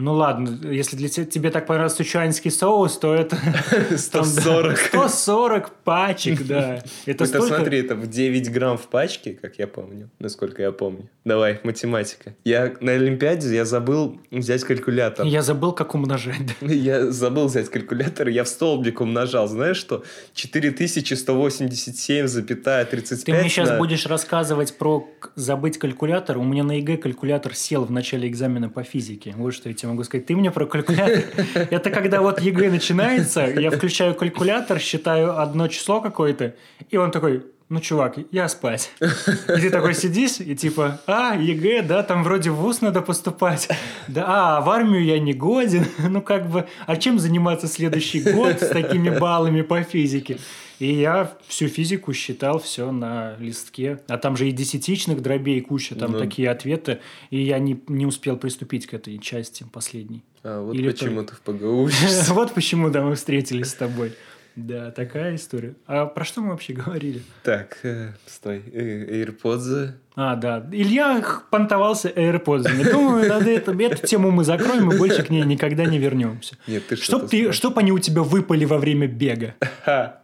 [0.00, 3.36] Ну ладно, если для тебя, тебе так понравился сычуанский соус, то это...
[3.96, 4.78] 140.
[4.78, 6.84] 140 пачек, да.
[7.04, 11.10] Это, смотри, это в 9 грамм в пачке, как я помню, насколько я помню.
[11.24, 12.36] Давай, математика.
[12.44, 15.26] Я на Олимпиаде я забыл взять калькулятор.
[15.26, 16.36] Я забыл, как умножать.
[16.60, 19.48] Я забыл взять калькулятор, я в столбик умножал.
[19.48, 20.04] Знаешь что?
[20.34, 26.38] 4187,35 Ты мне сейчас будешь рассказывать про забыть калькулятор.
[26.38, 29.34] У меня на ЕГЭ калькулятор сел в начале экзамена по физике.
[29.36, 30.26] Вот что я тебе могу сказать.
[30.26, 31.24] Ты мне про калькулятор.
[31.70, 36.54] Это когда вот ЕГЭ начинается, я включаю калькулятор, считаю одно число какое-то,
[36.90, 38.90] и он такой, ну, чувак, я спать.
[39.00, 43.68] И ты такой сидишь, и типа, а, ЕГЭ, да, там вроде в ВУЗ надо поступать.
[44.06, 45.84] Да, а, в армию я не годен.
[45.98, 50.38] Ну, как бы, а чем заниматься следующий год с такими баллами по физике?
[50.78, 54.00] И я всю физику считал все на листке.
[54.08, 56.18] А там же и десятичных дробей куча, там да.
[56.18, 57.00] такие ответы.
[57.30, 60.22] И я не, не успел приступить к этой части последней.
[60.44, 61.88] А вот Или почему ты в ПГУ
[62.28, 64.12] Вот почему, да, мы встретились с тобой.
[64.58, 65.74] Да, такая история.
[65.86, 67.22] А про что мы вообще говорили?
[67.44, 68.62] Так, э, стой.
[68.72, 69.92] Э, AirPods.
[70.16, 70.66] А, да.
[70.72, 72.90] Илья понтовался AirPods.
[72.92, 76.56] Думаю, надо это, эту тему мы закроем и больше к ней никогда не вернемся.
[76.66, 79.54] Нет, ты что Чтоб, ты, чтоб они у тебя выпали во время бега.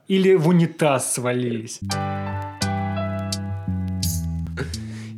[0.08, 1.80] Или в унитаз свалились.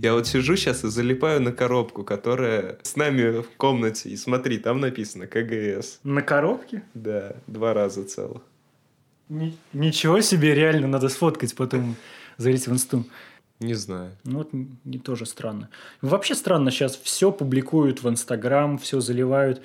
[0.02, 4.10] Я вот сижу сейчас и залипаю на коробку, которая с нами в комнате.
[4.10, 6.00] И смотри, там написано КГС.
[6.04, 6.82] На коробке?
[6.92, 8.42] Да, два раза целых.
[9.28, 11.96] Ничего себе, реально надо сфоткать, потом
[12.36, 13.04] залить в инсту.
[13.58, 14.12] Не знаю.
[14.24, 15.70] Ну, вот не тоже странно.
[16.02, 19.62] Вообще странно, сейчас все публикуют в Инстаграм, все заливают.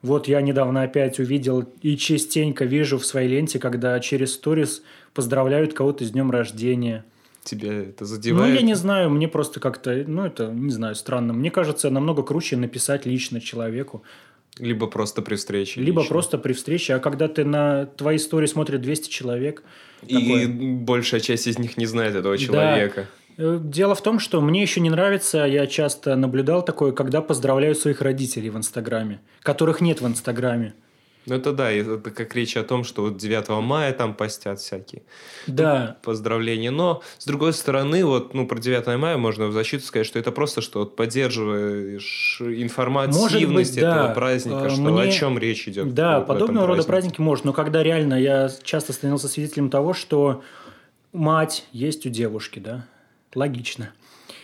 [0.00, 4.82] Вот я недавно опять увидел и частенько вижу в своей ленте, когда через сторис
[5.14, 7.04] поздравляют кого-то с днем рождения.
[7.44, 8.48] Тебя это задевает?
[8.48, 11.32] Ну, я не знаю, мне просто как-то, ну, это, не знаю, странно.
[11.32, 14.02] Мне кажется, намного круче написать лично человеку.
[14.58, 15.80] Либо просто при встрече.
[15.80, 16.12] Либо лично.
[16.12, 16.94] просто при встрече.
[16.94, 19.62] А когда ты на твои истории смотрит 200 человек...
[20.06, 20.48] И такое...
[20.48, 23.08] большая часть из них не знает этого человека.
[23.36, 23.44] Да.
[23.44, 27.78] Э, дело в том, что мне еще не нравится, я часто наблюдал такое, когда поздравляют
[27.78, 30.74] своих родителей в Инстаграме, которых нет в Инстаграме.
[31.26, 35.02] Ну, это да, это как речь о том, что вот 9 мая там постят всякие
[35.46, 35.96] да.
[36.02, 36.70] поздравления.
[36.70, 40.32] Но, с другой стороны, вот, ну, про 9 мая можно в защиту сказать, что это
[40.32, 44.14] просто, что вот поддерживаешь информативность быть, этого да.
[44.14, 45.02] праздника, что Мне...
[45.02, 45.94] о чем речь идет.
[45.94, 50.42] Да, подобного рода праздники можно, но когда реально я часто становился свидетелем того, что
[51.12, 52.86] мать есть у девушки, да,
[53.34, 53.92] логично–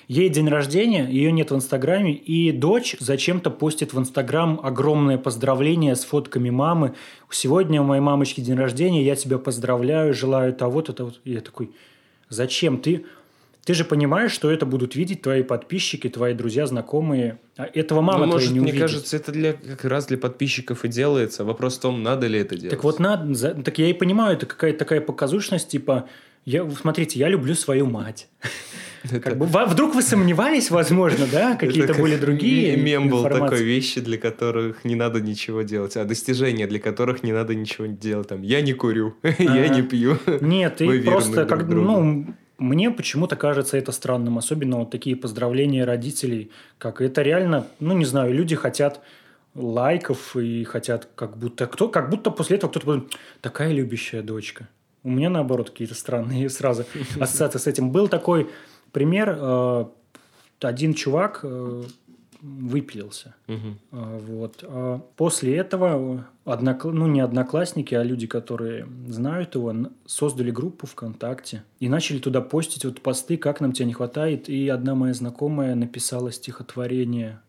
[0.09, 5.94] Ей день рождения, ее нет в Инстаграме, и дочь зачем-то постит в Инстаграм огромное поздравление
[5.94, 6.94] с фотками мамы.
[7.31, 11.73] Сегодня у моей мамочки день рождения, я тебя поздравляю, желаю того-то, того И я такой,
[12.31, 13.05] зачем ты?
[13.66, 17.38] Ты же понимаешь, что это будут видеть твои подписчики, твои друзья, знакомые.
[17.59, 20.88] А этого мама ну, может, не мне кажется, это для, как раз для подписчиков и
[20.88, 21.44] делается.
[21.44, 22.71] Вопрос в том, надо ли это делать.
[22.71, 23.35] Так вот, надо.
[23.62, 26.09] Так я и понимаю, это какая-то такая показушность, типа,
[26.49, 28.29] я, смотрите, я люблю свою мать.
[29.23, 31.57] Как бы, вдруг вы сомневались, возможно, да?
[31.57, 36.67] Какие-то были другие Мем был такой вещи, для которых не надо ничего делать, а достижения,
[36.67, 38.29] для которых не надо ничего делать.
[38.29, 40.19] Там, я не курю, я не пью.
[40.41, 46.51] Нет, и просто как, ну, мне почему-то кажется это странным, особенно вот такие поздравления родителей,
[46.79, 49.01] как это реально, ну, не знаю, люди хотят
[49.55, 53.07] лайков и хотят как будто кто как будто после этого кто-то
[53.41, 54.69] такая любящая дочка.
[55.09, 56.85] У меня наоборот какие-то странные сразу
[57.18, 57.90] ассоциации с этим.
[57.90, 58.49] Был такой
[58.92, 59.85] Пример, э,
[60.61, 61.83] один чувак э,
[62.40, 63.35] выпилился.
[63.49, 63.77] Угу.
[63.90, 64.64] Вот.
[64.66, 66.85] А после этого, однок...
[66.85, 69.75] ну не одноклассники, а люди, которые знают его,
[70.07, 74.49] создали группу ВКонтакте и начали туда постить вот посты, как нам тебя не хватает.
[74.49, 77.40] И одна моя знакомая написала стихотворение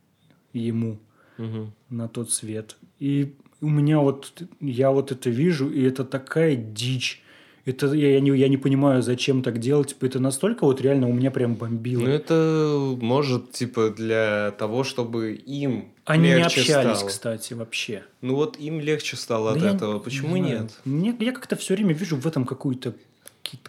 [0.54, 1.00] ему
[1.38, 1.72] угу.
[1.90, 2.76] на тот свет.
[3.00, 7.24] И у меня вот, я вот это вижу, и это такая дичь.
[7.66, 9.90] Это я, я, не, я не понимаю, зачем так делать.
[9.90, 12.02] Типа, это настолько вот реально у меня прям бомбило.
[12.02, 17.08] Ну, это может, типа, для того, чтобы им Они не общались, стало.
[17.08, 18.04] кстати, вообще.
[18.22, 20.00] Ну, вот им легче стало да от этого.
[20.00, 20.72] Почему не нет?
[20.86, 22.94] Мне, я как-то все время вижу в этом какую-то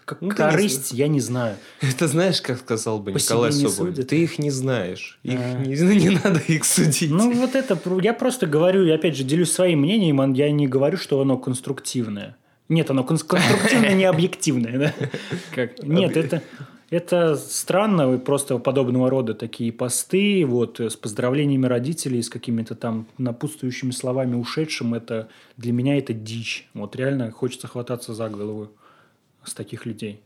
[0.05, 1.57] как ну, корысть, я не знаю.
[1.81, 5.55] Это знаешь, как сказал бы По Николай Соболев, ты их не знаешь, их а...
[5.59, 7.11] не, не надо их судить.
[7.11, 10.97] Ну вот это, я просто говорю, и опять же делюсь своим мнением, я не говорю,
[10.97, 12.37] что оно конструктивное.
[12.71, 14.79] Нет, оно конструктивно не объективное.
[14.79, 15.69] Да?
[15.83, 16.41] Нет, это,
[16.89, 23.91] это странно, просто подобного рода такие посты, вот, с поздравлениями родителей, с какими-то там напутствующими
[23.91, 26.69] словами ушедшим, это для меня это дичь.
[26.73, 28.71] Вот реально хочется хвататься за голову
[29.45, 30.21] с таких людей.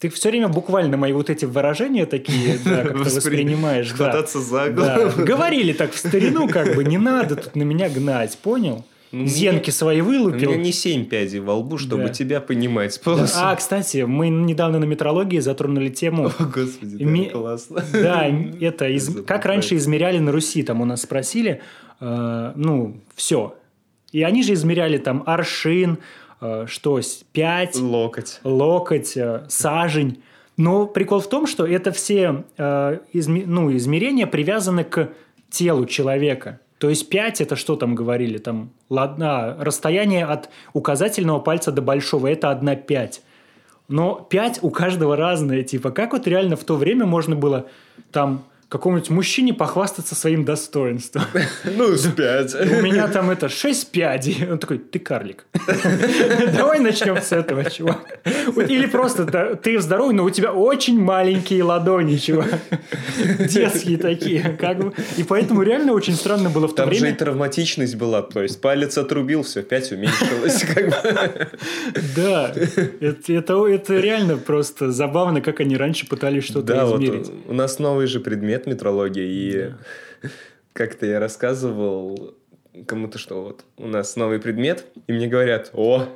[0.00, 3.92] Ты все время буквально мои вот эти выражения такие, да, как ты воспринимаешь.
[3.92, 5.12] Хвататься за голову.
[5.16, 5.22] Да.
[5.22, 8.84] Говорили так в старину, как бы, не надо тут на меня гнать, понял?
[9.10, 10.50] Ну, Зенки свои вылупил.
[10.50, 12.08] У меня не семь пядей во лбу, чтобы Да.
[12.10, 13.00] тебя понимать.
[13.04, 13.26] Да.
[13.36, 16.26] А, кстати, мы недавно на метрологии затронули тему.
[16.38, 17.84] О, господи, Ми- да, классно.
[17.92, 18.26] Да,
[18.60, 21.62] это из- как раньше измеряли на Руси, там у нас спросили,
[22.00, 23.54] э, ну, все.
[24.12, 25.98] И они же измеряли там аршин,
[26.40, 27.00] э, что,
[27.32, 28.40] пять, Локоть.
[28.44, 30.22] локоть, э, сажень.
[30.56, 35.10] Но прикол в том, что это все э, изме- ну, измерения привязаны к
[35.50, 36.60] телу человека.
[36.78, 38.38] То есть 5 это что там говорили?
[38.38, 43.22] Там, ладно, расстояние от указательного пальца до большого это 1 пять.
[43.88, 45.62] Но 5 у каждого разное.
[45.62, 47.66] Типа, как вот реально в то время можно было
[48.12, 51.22] там какому-нибудь мужчине похвастаться своим достоинством?
[51.64, 52.54] Ну, с пять.
[52.54, 54.46] У меня там это 6 пядей.
[54.50, 55.46] Он такой, ты карлик.
[56.56, 58.18] Давай начнем с этого, чувак.
[58.68, 62.58] Или просто ты здоровый, но у тебя очень маленькие ладони, чувак.
[63.38, 64.56] Детские такие.
[64.60, 64.92] Как бы.
[65.16, 67.16] И поэтому реально очень странно было в то Там же и время.
[67.16, 70.64] травматичность была, то есть палец отрубил, все, пять уменьшилось.
[72.16, 72.52] Да,
[73.00, 73.32] это,
[73.68, 77.30] это, реально просто забавно, как они раньше пытались что-то Да, вот измерить.
[77.46, 79.72] у нас новый же предмет метрология, и
[80.72, 82.34] как-то я рассказывал
[82.86, 86.08] кому-то, что вот у нас новый предмет, и мне говорят, о,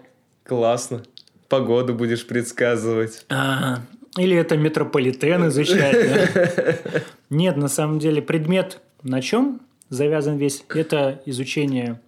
[0.44, 1.02] классно,
[1.48, 3.24] погоду будешь предсказывать.
[3.28, 3.81] А,
[4.16, 6.35] или это метрополитен изучать.
[6.35, 7.00] да?
[7.31, 10.64] Нет, на самом деле предмет на чем завязан весь?
[10.68, 12.00] Это изучение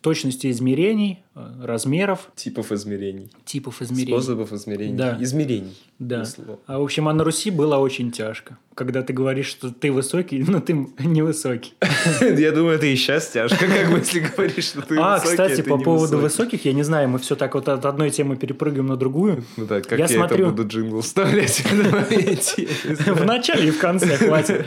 [0.00, 4.12] точности измерений, э, размеров, Типов измерений, типов измерений.
[4.12, 5.16] способов измерений, Да.
[5.20, 5.76] измерений.
[5.98, 6.24] Да.
[6.66, 8.56] А в общем, а на Руси было очень тяжко.
[8.76, 11.74] Когда ты говоришь, что ты высокий, но ты невысокий.
[12.20, 15.62] Я думаю, это и сейчас тяжко, как бы, если говоришь, что ты А, высокий, кстати,
[15.62, 18.86] ты по поводу высоких, я не знаю, мы все так вот от одной темы перепрыгаем
[18.86, 19.44] на другую.
[19.56, 21.60] Ну да, как Я это буду джингл вставлять.
[21.68, 24.64] В начале и в конце хватит.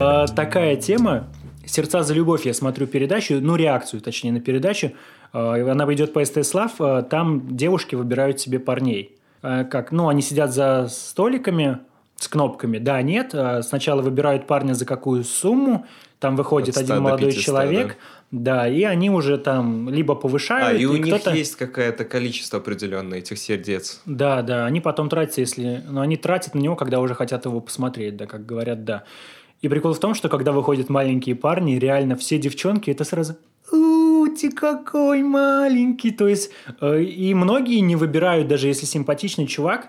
[0.00, 1.28] А, Такая тема.
[1.66, 4.92] «Сердца за любовь» я смотрю передачу, ну, реакцию, точнее, на передачу.
[5.32, 9.16] А, Она идет по СТС Лав, а, там девушки выбирают себе парней.
[9.42, 9.92] А, Как?
[9.92, 11.78] Ну, они сидят за столиками
[12.16, 12.78] с кнопками.
[12.78, 13.34] Да, нет.
[13.62, 15.84] Сначала выбирают парня за какую сумму.
[16.20, 17.96] Там выходит От 100 один до молодой 500, человек.
[18.30, 23.18] Да, и они уже там либо повышают, А, и у них есть какое-то количество определенное
[23.18, 24.00] этих сердец.
[24.06, 25.82] Да, да, они потом тратятся, если...
[25.88, 29.04] Но они тратят на него, когда уже хотят его посмотреть, да, как говорят, да.
[29.64, 33.36] И прикол в том, что когда выходят маленькие парни, реально все девчонки, это сразу...
[33.72, 36.10] «У, ты какой маленький!
[36.10, 36.50] То есть,
[36.82, 39.88] э, и многие не выбирают, даже если симпатичный чувак,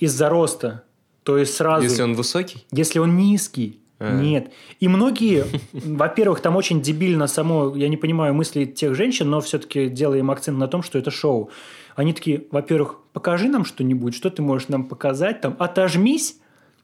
[0.00, 0.84] из-за роста.
[1.24, 1.84] То есть сразу...
[1.84, 2.64] Если он высокий?
[2.72, 3.80] Если он низкий.
[3.98, 4.18] А.
[4.18, 4.50] Нет.
[4.80, 9.90] И многие, во-первых, там очень дебильно само, я не понимаю мысли тех женщин, но все-таки
[9.90, 11.50] делаем акцент на том, что это шоу.
[11.96, 16.38] Они такие, во-первых, покажи нам что-нибудь, что ты можешь нам показать, там, отожмись.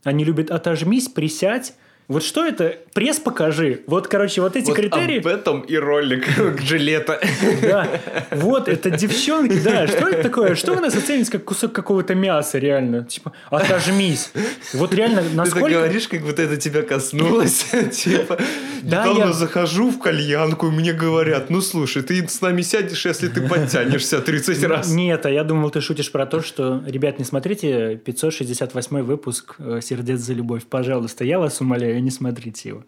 [0.05, 1.75] Они любят отожмись, присядь.
[2.13, 2.77] Вот что это?
[2.93, 3.81] Пресс покажи.
[3.87, 5.19] Вот, короче, вот эти Вот критерии.
[5.21, 6.27] об этом и ролик
[6.61, 7.19] Джилета.
[7.63, 7.89] Да,
[8.33, 9.87] вот, это девчонки, да.
[9.87, 10.55] Что это такое?
[10.55, 13.05] Что вы нас оцените как кусок какого-то мяса, реально?
[13.05, 14.31] Типа, отожмись.
[14.75, 15.71] Вот реально, Ты насколько...
[15.71, 17.65] так говоришь, как будто это тебя коснулось.
[17.93, 18.39] Типа,
[18.83, 23.29] Да, недавно захожу в кальянку, и мне говорят, ну слушай, ты с нами сядешь, если
[23.29, 24.91] ты подтянешься 30 раз.
[24.91, 29.81] Нет, а я думал, ты шутишь про то, что, ребят, не смотрите 568 выпуск э,
[29.83, 30.65] «Сердец за любовь».
[30.69, 32.85] Пожалуйста, я вас умоляю, не смотрите его.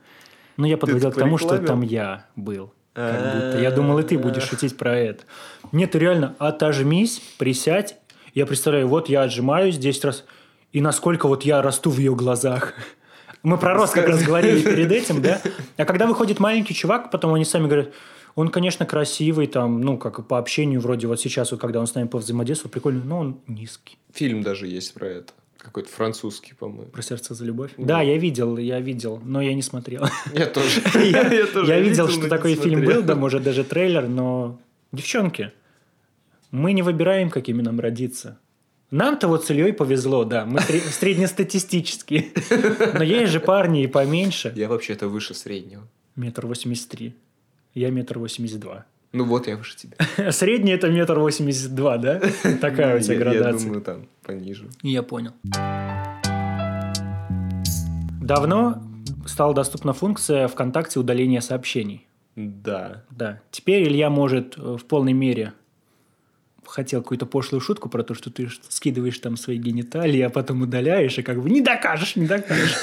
[0.56, 2.72] Ну, я подводил к тому, что там я был.
[2.92, 3.58] Как будто.
[3.60, 5.24] Я думал, и ты будешь шутить про это.
[5.72, 7.96] Нет, ты реально отожмись, присядь.
[8.34, 10.24] Я представляю, вот я отжимаюсь 10 раз,
[10.72, 12.74] и насколько вот я расту в ее глазах.
[13.42, 15.40] Мы про рост как раз говорили перед этим, да?
[15.76, 17.90] А когда выходит маленький чувак, потом они сами говорят,
[18.34, 21.86] он, конечно, красивый, там, ну, как и по общению, вроде вот сейчас, вот, когда он
[21.86, 23.98] с нами повзаимодействовал, прикольно, но он низкий.
[24.12, 25.32] Фильм даже есть про это.
[25.64, 26.90] Какой-то французский, по-моему.
[26.90, 27.72] Про сердце за любовь.
[27.78, 30.04] Да, я видел, я видел, но я не смотрел.
[30.34, 30.82] Я тоже.
[31.66, 34.60] Я видел, что такой фильм был, да, может, даже трейлер, но...
[34.92, 35.52] Девчонки,
[36.50, 38.38] мы не выбираем, какими нам родиться.
[38.90, 42.26] Нам-то вот с Ильей повезло, да, мы сре- среднестатистические.
[42.94, 44.52] Но есть же парни и поменьше.
[44.54, 45.82] Я вообще-то выше среднего.
[46.14, 47.14] Метр восемьдесят три.
[47.74, 48.86] Я метр восемьдесят два.
[49.14, 49.96] Ну вот, я выше тебя.
[50.32, 52.20] Средний это метр восемьдесят два, да?
[52.60, 53.66] Такая у тебя Я- Я градация.
[53.66, 54.68] думаю, там пониже.
[54.82, 55.30] Я понял.
[58.20, 58.82] Давно
[59.26, 62.06] стала доступна функция ВКонтакте удаления сообщений.
[62.36, 63.04] Да.
[63.10, 63.40] Да.
[63.50, 65.52] Теперь Илья может э, в полной мере
[66.74, 71.16] хотел какую-то пошлую шутку про то, что ты скидываешь там свои гениталии, а потом удаляешь,
[71.18, 72.74] и как бы не докажешь, не докажешь.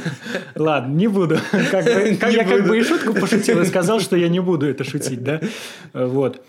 [0.54, 1.36] Ладно, не буду.
[1.52, 5.40] Я как бы и шутку пошутил и сказал, что я не буду это шутить, да?
[5.92, 6.44] Вот.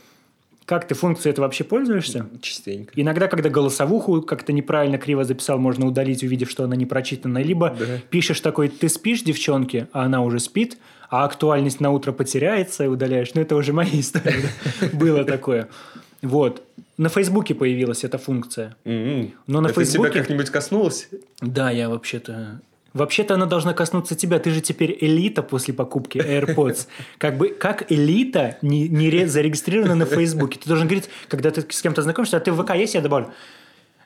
[0.65, 2.27] Как ты функцией это вообще пользуешься?
[2.39, 2.93] Частенько.
[2.95, 7.39] Иногда, когда голосовуху как-то неправильно криво записал, можно удалить, увидев, что она не прочитана.
[7.39, 7.85] Либо Да.
[8.11, 10.77] пишешь такой, ты спишь, девчонки, а она уже спит,
[11.09, 13.31] а актуальность на утро потеряется и удаляешь.
[13.33, 14.49] Ну, это уже моя история.
[14.93, 15.67] Было такое.
[16.21, 16.63] Вот.
[16.97, 18.75] На Фейсбуке появилась эта функция.
[18.85, 19.33] М-м.
[19.47, 20.19] Но на Это тебя Фейсбуке...
[20.19, 21.09] как-нибудь коснулось?
[21.41, 22.61] Да, я вообще-то...
[22.93, 24.37] Вообще-то она должна коснуться тебя.
[24.39, 26.87] Ты же теперь элита после покупки AirPods.
[27.17, 30.59] Как бы как элита не, не ре- зарегистрирована на Фейсбуке.
[30.59, 33.31] Ты должен говорить, когда ты с кем-то знакомишься, а ты в ВК есть, я добавлю.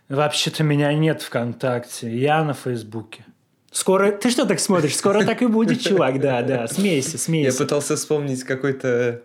[0.08, 3.26] Вообще-то меня нет ВКонтакте, я на Фейсбуке.
[3.72, 4.12] Скоро...
[4.12, 4.96] Ты что так смотришь?
[4.96, 6.22] Скоро так и будет, чувак.
[6.22, 7.58] Да, да, смейся, Я смейся.
[7.64, 9.22] пытался вспомнить какой-то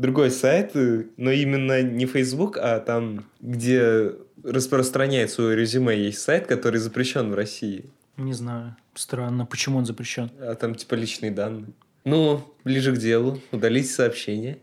[0.00, 6.46] другой сайт, э, но именно не Facebook, а там, где распространяет свое резюме, есть сайт,
[6.46, 7.90] который запрещен в России.
[8.16, 8.76] Не знаю.
[8.94, 9.46] Странно.
[9.46, 10.30] Почему он запрещен?
[10.40, 11.72] А там типа личные данные.
[12.04, 13.40] Ну, ближе к делу.
[13.52, 14.58] Удалить сообщение.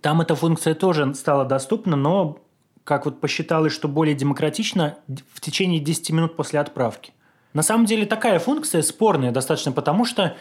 [0.00, 2.42] Там эта функция тоже стала доступна, но,
[2.84, 4.98] как вот посчиталось, что более демократично
[5.32, 7.12] в течение 10 минут после отправки.
[7.52, 10.36] На самом деле такая функция спорная достаточно, потому что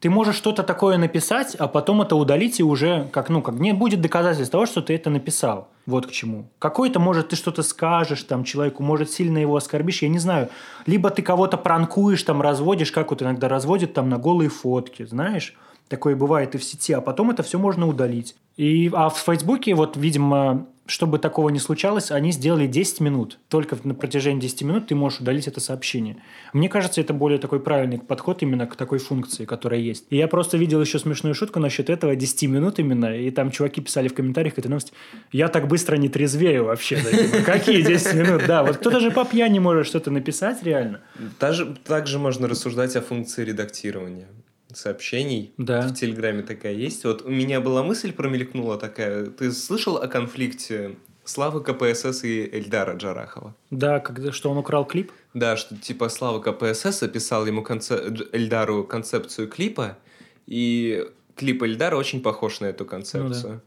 [0.00, 3.72] ты можешь что-то такое написать, а потом это удалить и уже как ну как не
[3.72, 5.68] будет доказательств того, что ты это написал.
[5.86, 6.48] Вот к чему.
[6.58, 10.50] Какой-то может ты что-то скажешь там человеку, может сильно его оскорбишь, я не знаю.
[10.86, 15.56] Либо ты кого-то пранкуешь, там разводишь, как вот иногда разводят там на голые фотки, знаешь?
[15.88, 18.36] Такое бывает и в сети, а потом это все можно удалить.
[18.58, 23.38] И, а в Фейсбуке, вот, видимо, чтобы такого не случалось, они сделали 10 минут.
[23.48, 26.16] Только на протяжении 10 минут ты можешь удалить это сообщение.
[26.54, 30.06] Мне кажется, это более такой правильный подход именно к такой функции, которая есть.
[30.08, 33.82] И я просто видел еще смешную шутку насчет этого 10 минут именно, и там чуваки
[33.82, 34.92] писали в комментариях к этой новости,
[35.30, 36.96] я так быстро не трезвею вообще.
[36.96, 38.46] Типа, Какие 10 минут?
[38.46, 41.00] Да, вот кто даже по пьяни может что-то написать реально.
[41.38, 44.26] Также можно рассуждать о функции редактирования
[44.72, 45.52] сообщений.
[45.56, 45.88] Да.
[45.88, 47.04] В Телеграме такая есть.
[47.04, 49.26] Вот у меня была мысль промелькнула такая.
[49.26, 53.54] Ты слышал о конфликте Славы КПСС и Эльдара Джарахова?
[53.70, 55.12] Да, когда, что он украл клип?
[55.34, 59.98] Да, что типа Слава КПСС описал ему конце- Эльдару концепцию клипа,
[60.46, 61.06] и
[61.36, 63.60] клип Эльдара очень похож на эту концепцию.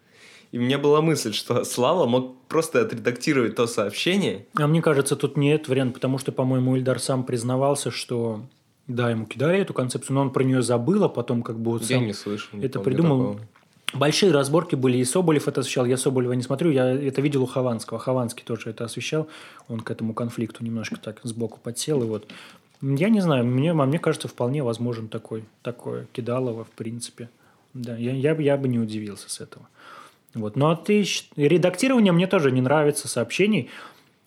[0.52, 4.46] И у меня была мысль, что Слава мог просто отредактировать то сообщение.
[4.56, 8.42] А мне кажется, тут нет вариант, потому что, по-моему, Ильдар сам признавался, что
[8.88, 11.82] да, ему кидали эту концепцию, но он про нее забыл, а потом как бы вот
[11.84, 12.58] Я сам не слышал.
[12.58, 13.34] не это придумал.
[13.34, 13.48] такого.
[13.94, 15.86] Большие разборки были, и Соболев это освещал.
[15.86, 18.00] Я Соболева не смотрю, я это видел у Хованского.
[18.00, 19.28] Хованский тоже это освещал.
[19.68, 22.02] Он к этому конфликту немножко так сбоку подсел.
[22.02, 22.26] И вот.
[22.82, 27.30] Я не знаю, мне, а мне кажется, вполне возможен такой, такое кидалово, в принципе.
[27.74, 29.68] Да, я, я, бы- я бы не удивился с этого.
[30.36, 30.56] Вот.
[30.56, 31.04] Ну, а ты...
[31.36, 33.70] Редактирование мне тоже не нравится сообщений.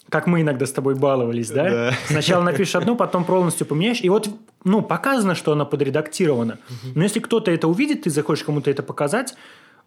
[0.09, 1.71] Как мы иногда с тобой баловались, да?
[1.71, 1.95] Да.
[2.07, 4.01] Сначала напишешь одну, потом полностью поменяешь.
[4.03, 4.29] И вот,
[4.65, 6.59] ну, показано, что она подредактирована.
[6.95, 9.35] Но если кто-то это увидит, ты захочешь кому-то это показать,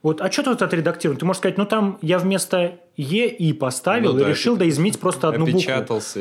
[0.04, 1.20] вот, а что тут отредактировано?
[1.20, 4.60] Ты можешь сказать, ну, там я вместо «е» «и» поставил Ну и да, решил ты
[4.60, 5.60] да изменить просто одну букву.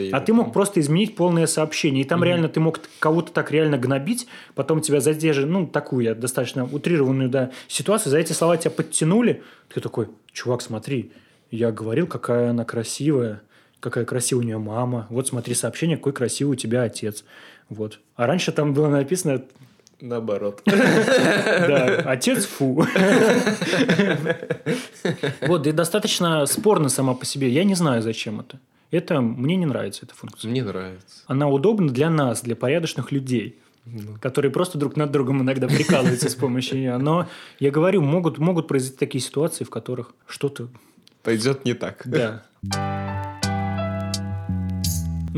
[0.08, 2.02] И- А ты мог просто изменить полное сообщение.
[2.02, 6.14] И там реально ты мог кого-то так реально гнобить, потом тебя задержали, ну, такую я
[6.14, 9.42] достаточно утрированную, да, ситуацию, за эти слова тебя подтянули.
[9.72, 11.12] Ты такой, чувак, смотри,
[11.50, 13.42] я говорил, какая она красивая,
[13.80, 15.06] какая красивая у нее мама.
[15.10, 17.24] Вот смотри сообщение, какой красивый у тебя отец.
[17.68, 18.00] Вот.
[18.14, 19.42] А раньше там было написано,
[20.00, 20.62] Наоборот.
[20.66, 22.86] да, отец фу.
[25.40, 27.48] Вот, и достаточно спорно сама по себе.
[27.48, 28.58] Я не знаю, зачем это.
[28.90, 30.50] Это мне не нравится эта функция.
[30.50, 31.22] Мне нравится.
[31.26, 33.58] Она удобна для нас, для порядочных людей,
[34.20, 36.98] которые просто друг над другом иногда прикалываются с помощью нее.
[36.98, 37.26] Но
[37.58, 40.68] я говорю, могут, могут произойти такие ситуации, в которых что-то...
[41.22, 42.02] Пойдет не так.
[42.04, 42.44] Да.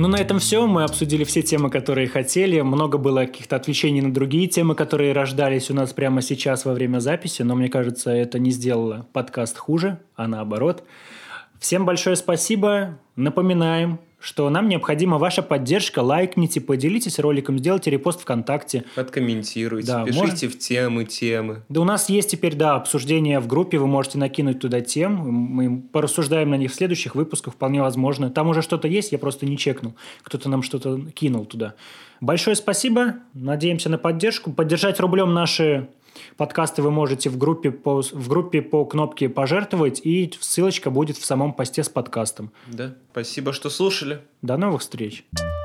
[0.01, 0.65] Ну, на этом все.
[0.69, 2.61] Мы обсудили все темы, которые хотели.
[2.61, 7.01] Много было каких-то отвлечений на другие темы, которые рождались у нас прямо сейчас во время
[7.01, 7.43] записи.
[7.43, 10.85] Но мне кажется, это не сделало подкаст хуже, а наоборот.
[11.59, 13.01] Всем большое спасибо.
[13.17, 16.01] Напоминаем, что нам необходима ваша поддержка.
[16.01, 18.85] Лайкните, поделитесь роликом, сделайте репост ВКонтакте.
[18.97, 21.63] Откомментируйте, Да, пишите в темы темы.
[21.69, 25.81] Да у нас есть теперь, да, обсуждение в группе, вы можете накинуть туда тем, мы
[25.81, 28.31] порассуждаем на них в следующих выпусках, вполне возможно.
[28.31, 29.95] Там уже что-то есть, я просто не чекнул.
[30.23, 31.75] Кто-то нам что-то кинул туда.
[32.21, 34.53] Большое спасибо, надеемся на поддержку.
[34.53, 35.89] Поддержать рублем наши
[36.37, 41.25] подкасты вы можете в группе по, в группе по кнопке «Пожертвовать», и ссылочка будет в
[41.25, 42.53] самом посте с подкастом.
[42.67, 42.95] Да.
[43.13, 44.21] Спасибо, что слушали.
[44.43, 45.25] До новых встреч!
[45.35, 45.58] Thank